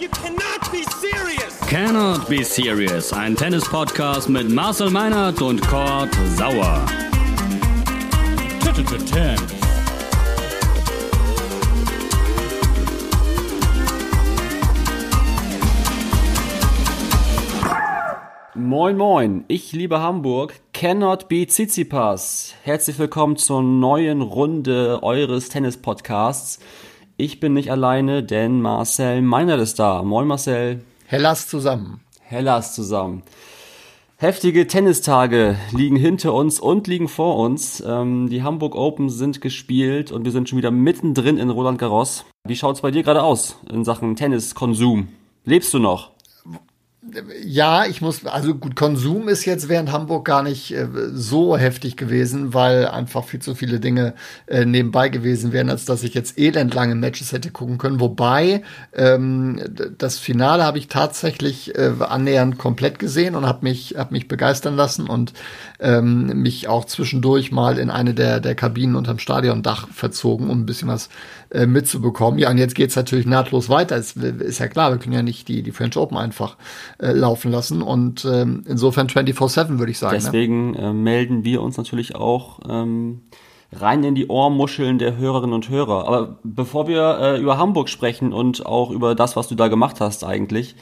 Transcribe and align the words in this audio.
You 0.00 0.08
cannot 0.10 0.70
be 0.70 0.84
serious! 1.00 1.58
Cannot 1.66 2.28
Be 2.28 2.44
Serious, 2.44 3.12
ein 3.12 3.34
Tennis-Podcast 3.34 4.28
mit 4.28 4.48
Marcel 4.48 4.90
Meinert 4.90 5.42
und 5.42 5.60
Kurt 5.66 6.14
Sauer. 6.36 6.86
Moin 18.54 18.96
Moin, 18.96 19.44
ich 19.48 19.72
liebe 19.72 20.00
Hamburg, 20.00 20.60
Cannot 20.72 21.28
Be 21.28 21.44
Tsitsipas. 21.44 22.54
Herzlich 22.62 23.00
willkommen 23.00 23.36
zur 23.36 23.62
neuen 23.62 24.22
Runde 24.22 25.02
eures 25.02 25.48
Tennis-Podcasts. 25.48 26.60
Ich 27.20 27.40
bin 27.40 27.52
nicht 27.52 27.72
alleine, 27.72 28.22
denn 28.22 28.62
Marcel 28.62 29.22
Meinert 29.22 29.58
ist 29.58 29.80
da. 29.80 30.04
Moin 30.04 30.28
Marcel. 30.28 30.84
Hellas 31.04 31.48
zusammen. 31.48 31.98
Hellas 32.20 32.76
zusammen. 32.76 33.24
Heftige 34.18 34.68
Tennistage 34.68 35.56
liegen 35.72 35.96
hinter 35.96 36.32
uns 36.32 36.60
und 36.60 36.86
liegen 36.86 37.08
vor 37.08 37.36
uns. 37.38 37.82
Ähm, 37.84 38.28
die 38.28 38.44
Hamburg 38.44 38.76
Open 38.76 39.10
sind 39.10 39.40
gespielt 39.40 40.12
und 40.12 40.26
wir 40.26 40.30
sind 40.30 40.48
schon 40.48 40.58
wieder 40.58 40.70
mittendrin 40.70 41.38
in 41.38 41.50
Roland 41.50 41.80
Garros. 41.80 42.24
Wie 42.46 42.54
schaut's 42.54 42.82
bei 42.82 42.92
dir 42.92 43.02
gerade 43.02 43.24
aus 43.24 43.58
in 43.68 43.84
Sachen 43.84 44.14
Tenniskonsum? 44.14 45.08
Lebst 45.44 45.74
du 45.74 45.80
noch? 45.80 46.12
Ja, 47.44 47.86
ich 47.86 48.00
muss, 48.00 48.26
also 48.26 48.54
gut, 48.54 48.76
Konsum 48.76 49.28
ist 49.28 49.44
jetzt 49.44 49.68
während 49.68 49.92
Hamburg 49.92 50.24
gar 50.24 50.42
nicht 50.42 50.72
äh, 50.72 50.86
so 51.12 51.56
heftig 51.56 51.96
gewesen, 51.96 52.54
weil 52.54 52.86
einfach 52.86 53.24
viel 53.24 53.40
zu 53.40 53.54
viele 53.54 53.80
Dinge 53.80 54.14
äh, 54.46 54.64
nebenbei 54.64 55.08
gewesen 55.08 55.52
wären, 55.52 55.70
als 55.70 55.84
dass 55.84 56.02
ich 56.02 56.14
jetzt 56.14 56.38
elendlange 56.38 56.94
Matches 56.94 57.32
hätte 57.32 57.50
gucken 57.50 57.78
können. 57.78 58.00
Wobei, 58.00 58.62
ähm, 58.94 59.62
das 59.96 60.18
Finale 60.18 60.64
habe 60.64 60.78
ich 60.78 60.88
tatsächlich 60.88 61.74
äh, 61.76 61.92
annähernd 62.00 62.58
komplett 62.58 62.98
gesehen 62.98 63.34
und 63.34 63.46
habe 63.46 63.60
mich, 63.62 63.94
hab 63.96 64.10
mich 64.10 64.28
begeistern 64.28 64.76
lassen 64.76 65.08
und 65.08 65.32
ähm, 65.80 66.42
mich 66.42 66.68
auch 66.68 66.84
zwischendurch 66.84 67.52
mal 67.52 67.78
in 67.78 67.90
eine 67.90 68.12
der, 68.12 68.40
der 68.40 68.54
Kabinen 68.54 68.96
unterm 68.96 69.18
Stadiondach 69.18 69.88
verzogen, 69.88 70.50
um 70.50 70.62
ein 70.62 70.66
bisschen 70.66 70.88
was 70.88 71.08
äh, 71.50 71.66
mitzubekommen. 71.66 72.38
Ja, 72.38 72.50
und 72.50 72.58
jetzt 72.58 72.74
geht's 72.74 72.96
natürlich 72.96 73.26
nahtlos 73.26 73.68
weiter. 73.68 73.96
Ist, 73.96 74.16
ist 74.16 74.58
ja 74.58 74.68
klar, 74.68 74.90
wir 74.90 74.98
können 74.98 75.14
ja 75.14 75.22
nicht 75.22 75.48
die, 75.48 75.62
die 75.62 75.72
French 75.72 75.96
Open 75.96 76.16
einfach 76.16 76.56
äh, 76.98 77.12
laufen 77.12 77.50
lassen. 77.50 77.82
Und 77.82 78.24
ähm, 78.24 78.64
insofern 78.66 79.06
24-7 79.06 79.78
würde 79.78 79.90
ich 79.90 79.98
sagen. 79.98 80.16
Ne? 80.16 80.22
Deswegen 80.22 80.70
ne? 80.72 80.78
äh, 80.78 80.92
melden 80.92 81.44
wir 81.44 81.62
uns 81.62 81.76
natürlich 81.76 82.16
auch 82.16 82.60
ähm, 82.68 83.22
rein 83.72 84.04
in 84.04 84.14
die 84.14 84.28
Ohrmuscheln 84.28 84.98
der 84.98 85.16
Hörerinnen 85.16 85.54
und 85.54 85.68
Hörer. 85.68 86.06
Aber 86.06 86.38
bevor 86.42 86.88
wir 86.88 87.18
äh, 87.20 87.40
über 87.40 87.58
Hamburg 87.58 87.88
sprechen 87.88 88.32
und 88.32 88.66
auch 88.66 88.90
über 88.90 89.14
das, 89.14 89.36
was 89.36 89.48
du 89.48 89.54
da 89.54 89.68
gemacht 89.68 90.00
hast 90.00 90.24
eigentlich, 90.24 90.76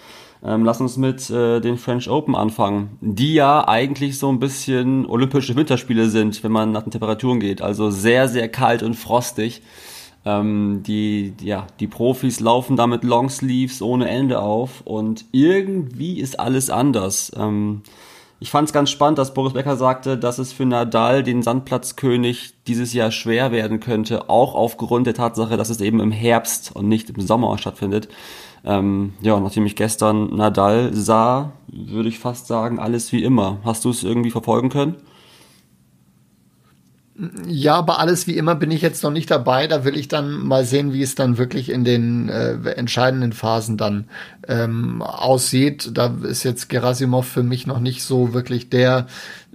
ähm, 0.45 0.65
lass 0.65 0.81
uns 0.81 0.97
mit 0.97 1.31
äh, 1.31 1.61
den 1.61 1.79
French 1.79 2.09
Open 2.11 2.35
anfangen, 2.35 2.99
die 3.01 3.35
ja 3.35 3.67
eigentlich 3.67 4.19
so 4.19 4.29
ein 4.29 4.39
bisschen 4.39 5.07
olympische 5.07 5.57
Winterspiele 5.57 6.09
sind, 6.09 6.43
wenn 6.45 6.53
man 6.53 6.73
nach 6.73 6.83
den 6.83 6.91
Temperaturen 6.91 7.41
geht. 7.41 7.63
Also 7.63 7.91
sehr, 7.91 8.29
sehr 8.29 8.49
kalt 8.49 8.83
und 8.83 8.95
frostig. 8.95 9.63
Ähm, 10.27 10.83
die, 10.85 11.35
ja, 11.41 11.69
die 11.79 11.87
Profis 11.87 12.41
laufen 12.41 12.77
da 12.77 12.89
mit 12.89 13.05
Longsleeves 13.05 13.81
ohne 13.81 14.09
Ende 14.09 14.41
auf 14.41 14.81
und 14.85 15.25
irgendwie 15.31 16.19
ist 16.19 16.41
alles 16.41 16.69
anders. 16.69 17.31
Ähm, 17.39 17.83
ich 18.41 18.51
fand 18.51 18.69
es 18.69 18.73
ganz 18.73 18.91
spannend, 18.91 19.19
dass 19.19 19.35
Boris 19.35 19.53
Becker 19.53 19.77
sagte, 19.77 20.19
dass 20.19 20.39
es 20.39 20.53
für 20.53 20.67
Nadal, 20.67 21.23
den 21.23 21.43
Sandplatzkönig, 21.43 22.55
dieses 22.67 22.93
Jahr 22.93 23.13
schwer 23.13 23.53
werden 23.53 23.79
könnte, 23.79 24.29
auch 24.29 24.57
aufgrund 24.57 25.07
der 25.07 25.15
Tatsache, 25.15 25.57
dass 25.57 25.71
es 25.71 25.81
eben 25.81 26.01
im 26.01 26.11
Herbst 26.11 26.75
und 26.75 26.89
nicht 26.89 27.09
im 27.09 27.21
Sommer 27.21 27.57
stattfindet. 27.57 28.09
Ähm, 28.65 29.15
ja, 29.23 29.39
nachdem 29.39 29.65
ich 29.65 29.77
gestern 29.77 30.35
Nadal 30.35 30.93
sah, 30.93 31.53
würde 31.69 32.09
ich 32.09 32.19
fast 32.19 32.49
sagen, 32.49 32.81
alles 32.81 33.13
wie 33.13 33.23
immer. 33.23 33.59
Hast 33.65 33.85
du 33.85 33.91
es 33.91 34.03
irgendwie 34.03 34.33
verfolgen 34.33 34.71
können? 34.71 34.97
Ja, 37.47 37.77
aber 37.77 37.99
alles 37.99 38.27
wie 38.27 38.37
immer 38.37 38.55
bin 38.55 38.71
ich 38.71 38.83
jetzt 38.83 39.03
noch 39.03 39.11
nicht 39.11 39.31
dabei. 39.31 39.67
Da 39.67 39.85
will 39.85 39.97
ich 39.97 40.09
dann 40.09 40.47
mal 40.47 40.67
sehen, 40.67 40.93
wie 40.93 41.01
es 41.03 41.15
dann 41.15 41.39
wirklich 41.39 41.71
in 41.71 41.83
den 41.83 42.29
äh, 42.29 42.57
entscheidenden 42.73 43.33
Phasen 43.33 43.79
dann 43.79 44.09
ähm, 44.47 45.01
aussieht. 45.01 45.93
Da 45.95 46.15
ist 46.25 46.45
jetzt 46.45 46.69
Gerasimov 46.69 47.27
für 47.27 47.43
mich 47.43 47.67
noch 47.67 47.81
nicht 47.81 48.03
so 48.03 48.35
wirklich 48.35 48.69
der 48.69 49.07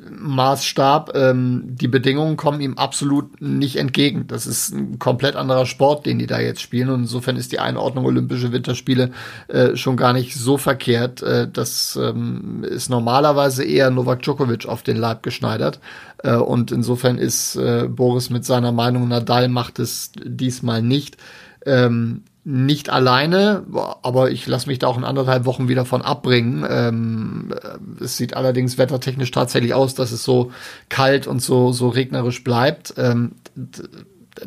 Maßstab. 0.09 1.11
Ähm, 1.15 1.63
die 1.65 1.87
Bedingungen 1.87 2.37
kommen 2.37 2.61
ihm 2.61 2.77
absolut 2.77 3.41
nicht 3.41 3.75
entgegen. 3.75 4.27
Das 4.27 4.47
ist 4.47 4.73
ein 4.73 4.99
komplett 4.99 5.35
anderer 5.35 5.65
Sport, 5.65 6.05
den 6.05 6.19
die 6.19 6.27
da 6.27 6.39
jetzt 6.39 6.61
spielen. 6.61 6.89
Und 6.89 7.01
insofern 7.01 7.37
ist 7.37 7.51
die 7.51 7.59
Einordnung 7.59 8.05
Olympische 8.05 8.51
Winterspiele 8.51 9.11
äh, 9.47 9.75
schon 9.75 9.97
gar 9.97 10.13
nicht 10.13 10.35
so 10.35 10.57
verkehrt. 10.57 11.21
Äh, 11.21 11.49
das 11.51 11.99
ähm, 12.01 12.63
ist 12.63 12.89
normalerweise 12.89 13.63
eher 13.63 13.91
Novak 13.91 14.21
Djokovic 14.23 14.65
auf 14.67 14.83
den 14.83 14.97
Leib 14.97 15.23
geschneidert. 15.23 15.79
Äh, 16.23 16.35
und 16.35 16.71
insofern 16.71 17.17
ist 17.17 17.55
äh, 17.55 17.87
Boris 17.87 18.29
mit 18.29 18.45
seiner 18.45 18.71
Meinung, 18.71 19.07
Nadal 19.07 19.47
macht 19.49 19.79
es 19.79 20.11
diesmal 20.23 20.81
nicht. 20.81 21.17
Ähm, 21.65 22.23
nicht 22.43 22.89
alleine, 22.89 23.63
aber 24.01 24.31
ich 24.31 24.47
lasse 24.47 24.67
mich 24.67 24.79
da 24.79 24.87
auch 24.87 24.97
in 24.97 25.03
anderthalb 25.03 25.45
Wochen 25.45 25.67
wieder 25.67 25.85
von 25.85 26.01
abbringen. 26.01 26.65
Ähm, 26.67 27.53
äh, 27.53 28.03
es 28.03 28.17
sieht 28.17 28.35
allerdings 28.35 28.77
wettertechnisch 28.77 29.29
tatsächlich 29.31 29.73
aus, 29.75 29.93
dass 29.93 30.11
es 30.11 30.23
so 30.23 30.51
kalt 30.89 31.27
und 31.27 31.41
so, 31.41 31.71
so 31.71 31.89
regnerisch 31.89 32.43
bleibt. 32.43 32.95
Ähm, 32.97 33.33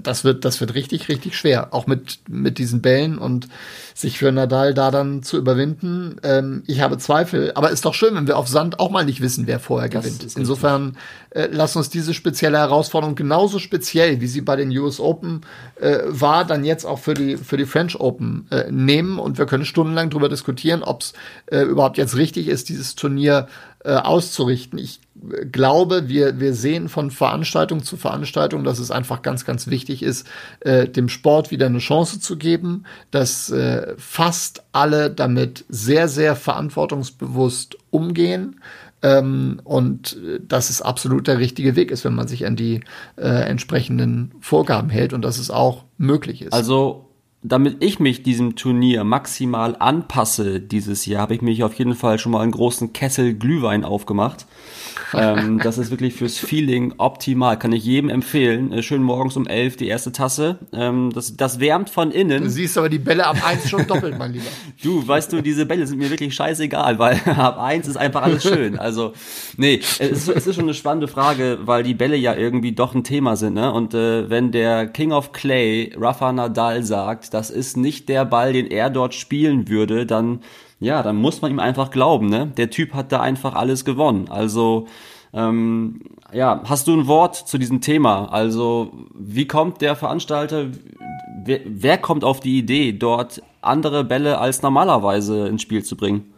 das 0.02 0.24
wird, 0.24 0.44
das 0.44 0.60
wird 0.60 0.74
richtig, 0.74 1.08
richtig 1.08 1.36
schwer. 1.36 1.72
Auch 1.72 1.86
mit, 1.86 2.18
mit 2.28 2.58
diesen 2.58 2.82
Bällen 2.82 3.18
und 3.18 3.48
sich 3.94 4.18
für 4.18 4.32
Nadal 4.32 4.74
da 4.74 4.90
dann 4.90 5.22
zu 5.22 5.36
überwinden. 5.36 6.16
Ähm, 6.22 6.62
ich 6.66 6.80
habe 6.80 6.98
Zweifel, 6.98 7.52
aber 7.54 7.70
ist 7.70 7.84
doch 7.84 7.94
schön, 7.94 8.14
wenn 8.14 8.26
wir 8.26 8.36
auf 8.36 8.48
Sand 8.48 8.80
auch 8.80 8.90
mal 8.90 9.04
nicht 9.04 9.20
wissen, 9.20 9.46
wer 9.46 9.60
vorher 9.60 9.88
das 9.88 10.04
gewinnt. 10.04 10.36
Insofern 10.36 10.96
äh, 11.30 11.48
lass 11.50 11.76
uns 11.76 11.90
diese 11.90 12.14
spezielle 12.14 12.58
Herausforderung 12.58 13.14
genauso 13.14 13.58
speziell, 13.58 14.20
wie 14.20 14.26
sie 14.26 14.40
bei 14.40 14.56
den 14.56 14.76
US 14.76 15.00
Open 15.00 15.42
äh, 15.80 15.98
war, 16.06 16.44
dann 16.44 16.64
jetzt 16.64 16.84
auch 16.84 16.98
für 16.98 17.14
die, 17.14 17.36
für 17.36 17.56
die 17.56 17.66
French 17.66 17.98
Open 18.00 18.46
äh, 18.50 18.70
nehmen 18.70 19.18
und 19.18 19.38
wir 19.38 19.46
können 19.46 19.64
stundenlang 19.64 20.10
darüber 20.10 20.28
diskutieren, 20.28 20.82
ob 20.82 21.02
es 21.02 21.12
äh, 21.46 21.60
überhaupt 21.60 21.98
jetzt 21.98 22.16
richtig 22.16 22.48
ist, 22.48 22.68
dieses 22.68 22.94
Turnier 22.94 23.48
äh, 23.84 23.92
auszurichten. 23.94 24.78
Ich 24.78 25.00
glaube, 25.50 26.08
wir, 26.08 26.40
wir 26.40 26.54
sehen 26.54 26.88
von 26.88 27.10
Veranstaltung 27.10 27.82
zu 27.82 27.96
Veranstaltung, 27.96 28.64
dass 28.64 28.78
es 28.78 28.90
einfach 28.90 29.22
ganz, 29.22 29.44
ganz 29.44 29.66
wichtig 29.66 30.02
ist, 30.02 30.26
äh, 30.60 30.88
dem 30.88 31.08
Sport 31.08 31.50
wieder 31.50 31.66
eine 31.66 31.78
Chance 31.78 32.20
zu 32.20 32.36
geben, 32.36 32.84
dass 33.10 33.50
äh, 33.50 33.94
fast 33.96 34.64
alle 34.72 35.10
damit 35.10 35.64
sehr, 35.68 36.08
sehr 36.08 36.36
verantwortungsbewusst 36.36 37.76
umgehen. 37.90 38.60
Ähm, 39.02 39.60
und 39.64 40.16
äh, 40.24 40.40
dass 40.40 40.70
es 40.70 40.80
absolut 40.80 41.26
der 41.26 41.38
richtige 41.38 41.76
Weg 41.76 41.90
ist, 41.90 42.04
wenn 42.04 42.14
man 42.14 42.26
sich 42.26 42.46
an 42.46 42.56
die 42.56 42.80
äh, 43.16 43.26
entsprechenden 43.26 44.32
Vorgaben 44.40 44.88
hält 44.88 45.12
und 45.12 45.22
dass 45.22 45.38
es 45.38 45.50
auch 45.50 45.84
möglich 45.98 46.40
ist. 46.42 46.54
Also 46.54 47.10
damit 47.42 47.84
ich 47.84 48.00
mich 48.00 48.22
diesem 48.22 48.56
Turnier 48.56 49.04
maximal 49.04 49.76
anpasse 49.78 50.60
dieses 50.60 51.04
Jahr, 51.04 51.20
habe 51.22 51.34
ich 51.34 51.42
mich 51.42 51.62
auf 51.62 51.74
jeden 51.74 51.94
Fall 51.94 52.18
schon 52.18 52.32
mal 52.32 52.40
einen 52.40 52.52
großen 52.52 52.94
Kessel 52.94 53.34
Glühwein 53.34 53.84
aufgemacht 53.84 54.46
ähm, 55.14 55.58
das 55.58 55.78
ist 55.78 55.90
wirklich 55.90 56.14
fürs 56.14 56.38
Feeling 56.38 56.94
optimal. 56.98 57.58
Kann 57.58 57.72
ich 57.72 57.84
jedem 57.84 58.10
empfehlen. 58.10 58.72
Äh, 58.72 58.82
schön 58.82 59.02
morgens 59.02 59.36
um 59.36 59.46
elf 59.46 59.76
die 59.76 59.88
erste 59.88 60.12
Tasse. 60.12 60.58
Ähm, 60.72 61.10
das, 61.14 61.36
das 61.36 61.60
wärmt 61.60 61.90
von 61.90 62.10
innen. 62.10 62.42
Du 62.44 62.50
siehst 62.50 62.76
aber 62.78 62.88
die 62.88 62.98
Bälle 62.98 63.26
ab 63.26 63.36
eins 63.44 63.68
schon 63.68 63.86
doppelt, 63.86 64.18
mein 64.18 64.32
Lieber. 64.32 64.44
Du, 64.82 65.06
weißt 65.06 65.32
du, 65.32 65.40
diese 65.40 65.64
Bälle 65.64 65.86
sind 65.86 65.98
mir 65.98 66.10
wirklich 66.10 66.34
scheißegal, 66.34 66.98
weil 66.98 67.20
ab 67.36 67.58
eins 67.58 67.88
ist 67.88 67.96
einfach 67.96 68.22
alles 68.22 68.42
schön. 68.42 68.78
Also, 68.78 69.12
nee, 69.56 69.80
es, 69.98 70.28
es 70.28 70.46
ist 70.46 70.54
schon 70.54 70.64
eine 70.64 70.74
spannende 70.74 71.08
Frage, 71.08 71.58
weil 71.62 71.82
die 71.82 71.94
Bälle 71.94 72.16
ja 72.16 72.34
irgendwie 72.34 72.72
doch 72.72 72.94
ein 72.94 73.04
Thema 73.04 73.36
sind. 73.36 73.54
Ne? 73.54 73.72
Und 73.72 73.94
äh, 73.94 74.28
wenn 74.28 74.52
der 74.52 74.86
King 74.88 75.12
of 75.12 75.32
Clay, 75.32 75.92
Rafa 75.96 76.32
Nadal, 76.32 76.82
sagt, 76.82 77.32
das 77.34 77.50
ist 77.50 77.76
nicht 77.76 78.08
der 78.08 78.24
Ball, 78.24 78.52
den 78.52 78.66
er 78.66 78.90
dort 78.90 79.14
spielen 79.14 79.68
würde, 79.68 80.06
dann 80.06 80.40
ja, 80.84 81.02
dann 81.02 81.16
muss 81.16 81.42
man 81.42 81.50
ihm 81.50 81.58
einfach 81.58 81.90
glauben, 81.90 82.28
ne? 82.28 82.52
Der 82.56 82.70
Typ 82.70 82.94
hat 82.94 83.10
da 83.10 83.20
einfach 83.20 83.54
alles 83.54 83.84
gewonnen. 83.84 84.28
Also, 84.28 84.86
ähm, 85.32 86.00
ja, 86.32 86.62
hast 86.64 86.86
du 86.86 86.94
ein 86.94 87.06
Wort 87.06 87.36
zu 87.36 87.58
diesem 87.58 87.80
Thema? 87.80 88.26
Also, 88.26 88.92
wie 89.14 89.46
kommt 89.46 89.80
der 89.80 89.96
Veranstalter, 89.96 90.66
wer, 91.44 91.60
wer 91.64 91.98
kommt 91.98 92.24
auf 92.24 92.40
die 92.40 92.58
Idee, 92.58 92.92
dort 92.92 93.42
andere 93.62 94.04
Bälle 94.04 94.38
als 94.38 94.62
normalerweise 94.62 95.48
ins 95.48 95.62
Spiel 95.62 95.82
zu 95.82 95.96
bringen? 95.96 96.32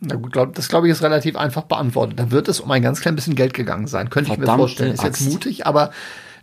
Na 0.00 0.16
gut, 0.16 0.32
glaub, 0.32 0.54
das 0.54 0.68
glaube 0.68 0.86
ich 0.86 0.92
ist 0.92 1.02
relativ 1.02 1.36
einfach 1.36 1.62
beantwortet. 1.62 2.18
Da 2.18 2.30
wird 2.30 2.48
es 2.48 2.60
um 2.60 2.70
ein 2.70 2.82
ganz 2.82 3.00
klein 3.00 3.14
bisschen 3.14 3.36
Geld 3.36 3.54
gegangen 3.54 3.86
sein. 3.86 4.10
Könnte 4.10 4.28
Verdammte 4.28 4.50
ich 4.50 4.56
mir 4.56 4.58
vorstellen. 4.58 4.92
Ist 4.92 5.04
jetzt 5.04 5.32
mutig, 5.32 5.66
aber 5.66 5.90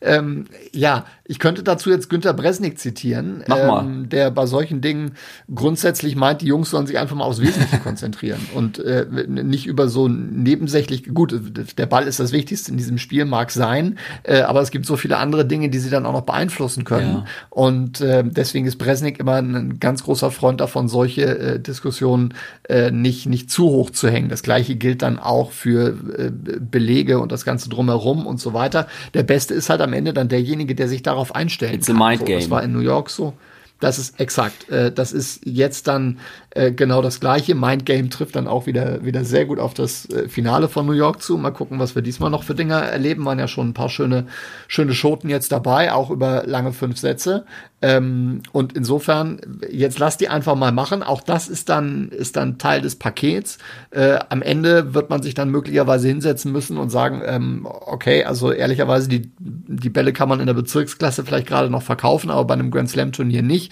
Ähm, 0.02 0.46
ja, 0.74 1.06
ich 1.32 1.40
könnte 1.40 1.64
dazu 1.64 1.90
jetzt 1.90 2.10
Günter 2.10 2.34
Bresnik 2.34 2.78
zitieren, 2.78 3.44
ähm, 3.50 4.10
der 4.10 4.32
bei 4.32 4.46
solchen 4.48 4.82
Dingen 4.82 5.12
grundsätzlich 5.54 6.16
meint, 6.16 6.42
die 6.42 6.48
Jungs 6.48 6.72
sollen 6.72 6.88
sich 6.88 6.98
einfach 6.98 7.16
mal 7.16 7.24
aufs 7.24 7.40
Wesentliche 7.40 7.78
konzentrieren 7.84 8.40
und 8.54 8.80
äh, 8.80 9.06
nicht 9.28 9.66
über 9.66 9.88
so 9.88 10.08
nebensächlich, 10.10 11.14
gut, 11.14 11.34
der 11.78 11.86
Ball 11.86 12.08
ist 12.08 12.20
das 12.20 12.32
Wichtigste 12.34 12.72
in 12.72 12.78
diesem 12.78 12.98
Spiel, 12.98 13.26
mag 13.26 13.52
sein, 13.52 13.98
äh, 14.24 14.42
aber 14.42 14.62
es 14.62 14.72
gibt 14.72 14.86
so 14.86 14.98
viele 14.98 15.18
andere 15.18 15.46
Dinge, 15.46 15.70
die 15.70 15.80
sie 15.80 15.90
dann 15.90 16.06
auch 16.06 16.14
noch 16.14 16.26
beeinflussen 16.26 16.84
können. 16.84 17.14
Ja. 17.14 17.26
Und 17.50 18.02
äh, 18.02 18.24
deswegen 18.26 18.66
ist 18.66 18.78
Bresnik 18.78 19.20
immer 19.20 19.36
ein 19.36 19.80
ganz 19.80 20.04
großer 20.04 20.32
Freund 20.32 20.60
davon, 20.60 20.90
solche 20.90 21.38
äh, 21.38 21.60
Diskussionen 21.60 22.34
äh, 22.68 22.92
nicht, 22.92 23.28
nicht 23.28 23.50
zu 23.50 23.66
hoch 23.66 23.92
zu 23.92 24.10
hängen. 24.10 24.30
Das 24.30 24.44
gleiche 24.44 24.76
gilt 24.76 25.02
dann 25.02 25.20
auch 25.20 25.52
für 25.52 25.90
äh, 26.18 26.32
Belege 26.60 27.20
und 27.20 27.32
das 27.32 27.46
Ganze 27.46 27.70
drumherum 27.70 28.26
und 28.26 28.40
so 28.40 28.54
weiter. 28.54 28.88
Der 29.14 29.24
Beste 29.24 29.54
ist 29.54 29.70
halt 29.70 29.80
am 29.80 29.91
Ende 29.94 30.14
dann 30.14 30.30
derjenige, 30.30 30.76
der 30.76 30.88
sich 30.88 31.04
darauf 31.04 31.36
einstellt. 31.36 31.74
It's 31.74 31.88
kann. 31.88 32.02
a 32.02 32.10
mind 32.10 32.26
game. 32.26 32.40
das 32.40 32.50
war 32.50 32.64
in 32.64 32.72
New 32.72 32.80
York 32.80 33.10
so. 33.10 33.34
Das 33.82 33.98
ist 33.98 34.20
exakt. 34.20 34.70
Äh, 34.70 34.92
das 34.92 35.12
ist 35.12 35.42
jetzt 35.44 35.88
dann 35.88 36.20
äh, 36.52 36.72
genau 36.72 37.02
das 37.02 37.20
gleiche. 37.20 37.56
Mind 37.56 37.86
Game 37.86 38.12
trifft 38.12 38.36
dann 38.36 38.48
auch 38.48 38.68
wieder, 38.68 39.04
wieder 39.04 39.26
sehr 39.26 39.46
gut 39.46 39.60
auf 39.60 39.74
das 39.74 40.08
äh, 40.10 40.30
Finale 40.30 40.70
von 40.70 40.86
New 40.86 40.94
York 40.94 41.22
zu. 41.22 41.36
Mal 41.36 41.52
gucken, 41.52 41.80
was 41.80 41.96
wir 41.96 42.04
diesmal 42.04 42.30
noch 42.30 42.44
für 42.44 42.54
Dinge 42.54 42.76
erleben. 42.76 43.26
Waren 43.26 43.40
ja 43.40 43.48
schon 43.48 43.70
ein 43.70 43.74
paar 43.74 43.90
schöne, 43.90 44.28
schöne 44.68 44.94
Schoten 44.94 45.30
jetzt 45.30 45.52
dabei, 45.52 45.92
auch 45.92 46.12
über 46.12 46.44
lange 46.46 46.74
fünf 46.74 47.00
Sätze. 47.00 47.46
Ähm, 47.82 48.42
und 48.52 48.74
insofern, 48.74 49.42
jetzt 49.70 49.98
lass 49.98 50.18
die 50.18 50.30
einfach 50.30 50.56
mal 50.56 50.72
machen. 50.72 51.02
Auch 51.02 51.22
das 51.22 51.48
ist 51.48 51.70
dann, 51.70 52.10
ist 52.10 52.36
dann 52.36 52.58
Teil 52.58 52.82
des 52.82 52.96
Pakets. 52.96 53.58
Äh, 53.90 54.20
am 54.30 54.42
Ende 54.42 54.94
wird 54.94 55.10
man 55.10 55.24
sich 55.24 55.34
dann 55.34 55.50
möglicherweise 55.50 56.08
hinsetzen 56.08 56.52
müssen 56.52 56.78
und 56.78 56.90
sagen, 56.90 57.22
ähm, 57.26 57.66
okay, 57.66 58.24
also 58.24 58.52
ehrlicherweise, 58.52 59.10
die, 59.10 59.32
die 59.40 59.90
Bälle 59.90 60.14
kann 60.14 60.30
man 60.30 60.40
in 60.40 60.46
der 60.46 60.54
Bezirksklasse 60.54 61.26
vielleicht 61.26 61.48
gerade 61.48 61.70
noch 61.70 61.82
verkaufen, 61.82 62.30
aber 62.30 62.46
bei 62.46 62.54
einem 62.54 62.70
Grand 62.70 62.90
Slam 62.90 63.12
Turnier 63.12 63.42
nicht. 63.42 63.72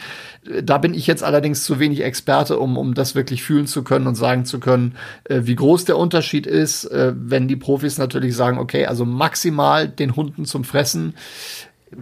Da 0.63 0.79
bin 0.79 0.93
ich 0.93 1.05
jetzt 1.05 1.23
allerdings 1.23 1.63
zu 1.63 1.79
wenig 1.79 2.01
Experte, 2.03 2.57
um, 2.57 2.77
um 2.77 2.95
das 2.95 3.13
wirklich 3.13 3.43
fühlen 3.43 3.67
zu 3.67 3.83
können 3.83 4.07
und 4.07 4.15
sagen 4.15 4.45
zu 4.45 4.59
können, 4.59 4.95
äh, 5.25 5.41
wie 5.43 5.55
groß 5.55 5.85
der 5.85 5.97
Unterschied 5.97 6.47
ist, 6.47 6.85
äh, 6.85 7.13
wenn 7.15 7.47
die 7.47 7.55
Profis 7.55 7.99
natürlich 7.99 8.35
sagen, 8.35 8.57
okay, 8.57 8.87
also 8.87 9.05
maximal 9.05 9.87
den 9.87 10.15
Hunden 10.15 10.45
zum 10.45 10.63
Fressen 10.63 11.13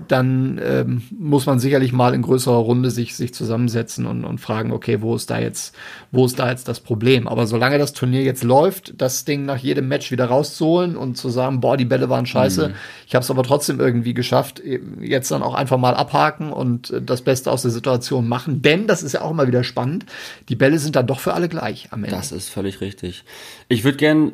dann 0.08 0.60
ähm, 0.64 1.04
muss 1.18 1.46
man 1.46 1.60
sicherlich 1.60 1.94
mal 1.94 2.14
in 2.14 2.22
größerer 2.22 2.58
Runde 2.58 2.92
sich, 2.92 3.16
sich 3.16 3.34
zusammensetzen 3.34 4.06
und, 4.06 4.26
und 4.26 4.40
fragen, 4.40 4.72
okay, 4.72 5.02
wo 5.02 5.16
ist 5.16 5.30
da 5.30 5.40
jetzt, 5.40 5.76
wo 6.12 6.26
ist 6.26 6.40
da 6.40 6.50
jetzt 6.50 6.68
das 6.68 6.82
Problem? 6.82 7.28
Aber 7.28 7.48
solange 7.48 7.78
das 7.78 7.94
Turnier 7.94 8.24
jetzt 8.24 8.44
läuft, 8.44 9.02
das 9.02 9.24
Ding 9.24 9.46
nach 9.46 9.58
jedem 9.58 9.88
Match 9.88 10.12
wieder 10.12 10.26
rauszuholen 10.26 10.98
und 10.98 11.16
zu 11.16 11.30
sagen, 11.30 11.62
boah, 11.62 11.78
die 11.78 11.86
Bälle 11.86 12.10
waren 12.10 12.26
scheiße, 12.26 12.70
mhm. 12.70 12.74
ich 13.08 13.16
habe 13.16 13.24
es 13.24 13.32
aber 13.32 13.44
trotzdem 13.44 13.80
irgendwie 13.80 14.14
geschafft, 14.14 14.62
jetzt 15.00 15.32
dann 15.32 15.42
auch 15.42 15.54
einfach 15.54 15.78
mal 15.78 15.94
abhaken 15.94 16.52
und 16.52 16.92
äh, 16.92 17.02
das 17.02 17.22
Beste 17.22 17.52
aus 17.52 17.62
der 17.62 17.72
Situation 17.72 18.28
machen. 18.28 18.62
Denn, 18.62 18.88
das 18.88 19.04
ist 19.04 19.14
ja 19.14 19.22
auch 19.22 19.32
immer 19.32 19.48
wieder 19.48 19.64
spannend, 19.64 20.06
die 20.50 20.56
Bälle 20.56 20.80
sind 20.80 20.96
dann 20.96 21.08
doch 21.08 21.20
für 21.20 21.34
alle 21.34 21.48
gleich 21.48 21.88
am 21.92 22.04
Ende. 22.04 22.16
Das 22.16 22.32
ist 22.32 22.50
völlig 22.50 22.82
richtig. 22.82 23.24
Ich 23.70 23.84
würde 23.84 23.98
gern 23.98 24.34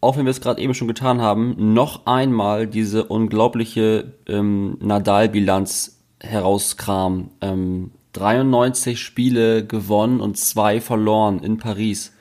auch 0.00 0.16
wenn 0.16 0.26
wir 0.26 0.30
es 0.30 0.40
gerade 0.40 0.60
eben 0.60 0.74
schon 0.74 0.88
getan 0.88 1.20
haben, 1.20 1.74
noch 1.74 2.06
einmal 2.06 2.66
diese 2.66 3.04
unglaubliche 3.04 4.14
ähm, 4.26 4.76
Nadal-Bilanz 4.80 6.00
herauskramen. 6.20 7.30
Ähm, 7.40 7.90
93 8.12 9.00
Spiele 9.00 9.66
gewonnen 9.66 10.20
und 10.20 10.36
zwei 10.36 10.80
verloren 10.80 11.40
in 11.40 11.58
Paris. 11.58 12.14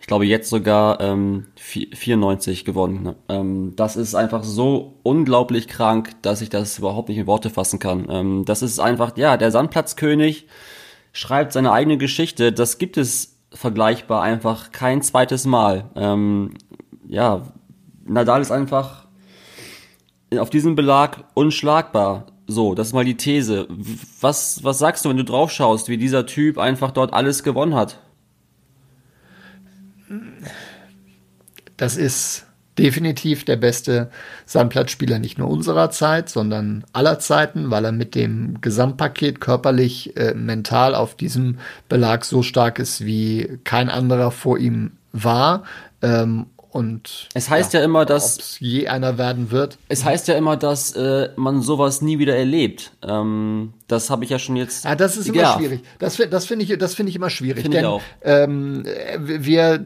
Ich 0.00 0.06
glaube 0.06 0.26
jetzt 0.26 0.50
sogar 0.50 1.00
ähm, 1.00 1.46
94 1.56 2.64
gewonnen. 2.64 3.02
Ne? 3.02 3.16
Ähm, 3.28 3.74
das 3.76 3.96
ist 3.96 4.14
einfach 4.14 4.44
so 4.44 4.98
unglaublich 5.02 5.68
krank, 5.68 6.10
dass 6.22 6.40
ich 6.40 6.48
das 6.48 6.78
überhaupt 6.78 7.08
nicht 7.08 7.18
in 7.18 7.26
Worte 7.26 7.50
fassen 7.50 7.78
kann. 7.78 8.06
Ähm, 8.08 8.44
das 8.44 8.62
ist 8.62 8.80
einfach, 8.80 9.16
ja, 9.16 9.36
der 9.36 9.50
Sandplatzkönig 9.50 10.46
schreibt 11.12 11.52
seine 11.52 11.72
eigene 11.72 11.98
Geschichte. 11.98 12.52
Das 12.52 12.78
gibt 12.78 12.96
es 12.96 13.36
vergleichbar 13.52 14.22
einfach 14.22 14.72
kein 14.72 15.02
zweites 15.02 15.44
Mal. 15.44 15.90
Ähm, 15.96 16.54
ja, 17.10 17.42
Nadal 18.04 18.40
ist 18.40 18.52
einfach 18.52 19.06
auf 20.38 20.48
diesem 20.48 20.76
Belag 20.76 21.24
unschlagbar. 21.34 22.26
So, 22.46 22.74
das 22.74 22.88
ist 22.88 22.92
mal 22.92 23.04
die 23.04 23.16
These. 23.16 23.66
Was, 24.20 24.62
was 24.62 24.78
sagst 24.78 25.04
du, 25.04 25.08
wenn 25.08 25.16
du 25.16 25.24
drauf 25.24 25.50
schaust, 25.50 25.88
wie 25.88 25.98
dieser 25.98 26.24
Typ 26.26 26.56
einfach 26.56 26.92
dort 26.92 27.12
alles 27.12 27.42
gewonnen 27.42 27.74
hat? 27.74 27.98
Das 31.76 31.96
ist 31.96 32.46
definitiv 32.78 33.44
der 33.44 33.56
beste 33.56 34.10
Sandplatzspieler 34.46 35.18
nicht 35.18 35.36
nur 35.36 35.48
unserer 35.48 35.90
Zeit, 35.90 36.28
sondern 36.28 36.84
aller 36.92 37.18
Zeiten, 37.18 37.70
weil 37.70 37.84
er 37.84 37.92
mit 37.92 38.14
dem 38.14 38.60
Gesamtpaket 38.60 39.40
körperlich, 39.40 40.16
äh, 40.16 40.34
mental 40.34 40.94
auf 40.94 41.16
diesem 41.16 41.58
Belag 41.88 42.24
so 42.24 42.42
stark 42.42 42.78
ist, 42.78 43.04
wie 43.04 43.58
kein 43.64 43.90
anderer 43.90 44.30
vor 44.30 44.58
ihm 44.58 44.92
war. 45.12 45.64
Ähm, 46.02 46.46
und 46.72 47.28
es 47.34 47.50
heißt 47.50 47.72
ja, 47.72 47.80
ja 47.80 47.84
immer, 47.84 48.04
dass 48.04 48.58
je 48.60 48.88
einer 48.88 49.18
werden 49.18 49.50
wird. 49.50 49.78
Es 49.88 50.04
heißt 50.04 50.28
ja 50.28 50.34
immer, 50.34 50.56
dass 50.56 50.92
äh, 50.92 51.30
man 51.36 51.62
sowas 51.62 52.00
nie 52.00 52.18
wieder 52.18 52.36
erlebt. 52.36 52.92
Ähm, 53.02 53.74
das 53.90 54.10
habe 54.10 54.24
ich 54.24 54.30
ja 54.30 54.38
schon 54.38 54.56
jetzt. 54.56 54.84
Ja, 54.84 54.94
das 54.94 55.16
ist 55.16 55.28
immer 55.28 55.42
ja. 55.42 55.56
schwierig. 55.56 55.82
Das, 55.98 56.16
das 56.16 56.46
finde 56.46 56.64
ich, 56.64 56.78
das 56.78 56.94
finde 56.94 57.10
ich 57.10 57.16
immer 57.16 57.30
schwierig. 57.30 57.62
Find 57.62 57.74
denn, 57.74 57.80
ich 57.80 57.86
auch. 57.86 58.02
Ähm, 58.22 58.84
wir 59.18 59.84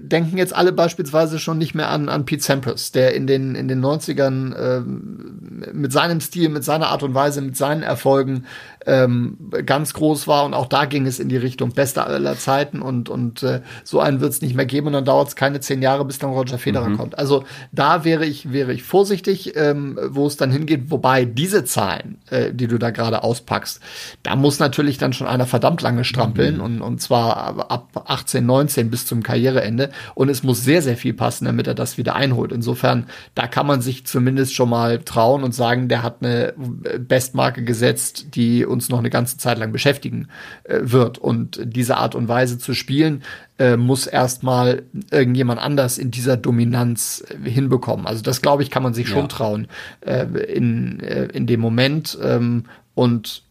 denken 0.00 0.36
jetzt 0.36 0.54
alle 0.54 0.72
beispielsweise 0.72 1.38
schon 1.38 1.58
nicht 1.58 1.74
mehr 1.74 1.88
an, 1.90 2.08
an 2.08 2.24
Pete 2.24 2.42
Sampras, 2.42 2.92
der 2.92 3.14
in 3.14 3.26
den, 3.26 3.54
in 3.54 3.68
den 3.68 3.84
90ern 3.84 4.56
ähm, 4.58 5.64
mit 5.72 5.92
seinem 5.92 6.20
Stil, 6.20 6.48
mit 6.48 6.64
seiner 6.64 6.88
Art 6.88 7.02
und 7.02 7.14
Weise, 7.14 7.40
mit 7.40 7.56
seinen 7.56 7.82
Erfolgen 7.82 8.44
ähm, 8.86 9.36
ganz 9.66 9.94
groß 9.94 10.26
war. 10.26 10.44
Und 10.44 10.54
auch 10.54 10.66
da 10.66 10.84
ging 10.84 11.06
es 11.06 11.20
in 11.20 11.28
die 11.28 11.36
Richtung 11.36 11.72
bester 11.72 12.06
aller 12.06 12.38
Zeiten 12.38 12.80
und, 12.80 13.08
und 13.08 13.42
äh, 13.42 13.60
so 13.84 14.00
einen 14.00 14.20
wird 14.20 14.32
es 14.32 14.42
nicht 14.42 14.54
mehr 14.54 14.66
geben 14.66 14.88
und 14.88 14.92
dann 14.94 15.04
dauert 15.04 15.28
es 15.28 15.36
keine 15.36 15.60
zehn 15.60 15.82
Jahre, 15.82 16.04
bis 16.04 16.18
dann 16.18 16.30
Roger 16.30 16.58
Federer 16.58 16.88
mhm. 16.88 16.96
kommt. 16.96 17.18
Also 17.18 17.44
da 17.72 18.04
wäre 18.04 18.24
ich, 18.24 18.52
wäre 18.52 18.72
ich 18.72 18.82
vorsichtig, 18.82 19.56
ähm, 19.56 19.98
wo 20.08 20.26
es 20.26 20.36
dann 20.36 20.50
hingeht, 20.50 20.90
wobei 20.90 21.24
diese 21.24 21.64
Zahlen, 21.64 22.18
äh, 22.30 22.52
die 22.52 22.66
du 22.66 22.78
da 22.78 22.90
gerade 22.90 23.17
auspackst, 23.24 23.80
da 24.22 24.36
muss 24.36 24.58
natürlich 24.58 24.98
dann 24.98 25.12
schon 25.12 25.26
einer 25.26 25.46
verdammt 25.46 25.82
lange 25.82 26.04
strampeln 26.04 26.56
mhm. 26.56 26.62
und, 26.62 26.82
und 26.82 27.00
zwar 27.00 27.70
ab 27.70 28.04
18, 28.06 28.44
19 28.44 28.90
bis 28.90 29.06
zum 29.06 29.22
Karriereende 29.22 29.68
Ende. 29.68 29.90
Und 30.14 30.28
es 30.28 30.42
muss 30.42 30.64
sehr, 30.64 30.82
sehr 30.82 30.96
viel 30.96 31.14
passen, 31.14 31.44
damit 31.44 31.66
er 31.66 31.74
das 31.74 31.98
wieder 31.98 32.16
einholt. 32.16 32.52
Insofern, 32.52 33.06
da 33.34 33.46
kann 33.46 33.66
man 33.66 33.80
sich 33.80 34.06
zumindest 34.06 34.54
schon 34.54 34.70
mal 34.70 34.98
trauen 35.00 35.44
und 35.44 35.54
sagen, 35.54 35.88
der 35.88 36.02
hat 36.02 36.16
eine 36.20 36.54
Bestmarke 36.98 37.62
gesetzt, 37.62 38.34
die 38.34 38.64
uns 38.64 38.88
noch 38.88 38.98
eine 38.98 39.10
ganze 39.10 39.38
Zeit 39.38 39.58
lang 39.58 39.72
beschäftigen 39.72 40.28
äh, 40.64 40.80
wird. 40.82 41.18
Und 41.18 41.60
diese 41.62 41.96
Art 41.98 42.14
und 42.14 42.28
Weise 42.28 42.58
zu 42.58 42.74
spielen, 42.74 43.22
äh, 43.58 43.76
muss 43.76 44.06
erstmal 44.06 44.84
irgendjemand 45.10 45.60
anders 45.60 45.98
in 45.98 46.10
dieser 46.10 46.36
Dominanz 46.36 47.24
äh, 47.28 47.50
hinbekommen. 47.50 48.06
Also 48.06 48.22
das, 48.22 48.40
glaube 48.40 48.62
ich, 48.62 48.70
kann 48.70 48.82
man 48.82 48.94
sich 48.94 49.08
ja. 49.08 49.14
schon 49.14 49.28
trauen 49.28 49.68
äh, 50.00 50.24
in, 50.24 51.00
äh, 51.00 51.26
in 51.26 51.46
dem 51.46 51.60
Moment. 51.60 52.16
Ähm, 52.22 52.64
und 52.98 53.44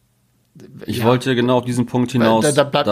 ich 0.85 0.99
ja. 0.99 1.05
wollte 1.05 1.35
genau 1.35 1.57
auf 1.57 1.65
diesen 1.65 1.85
Punkt 1.85 2.11
hinaus. 2.11 2.43
Da, 2.43 2.51
da, 2.51 2.63
bleibt, 2.63 2.89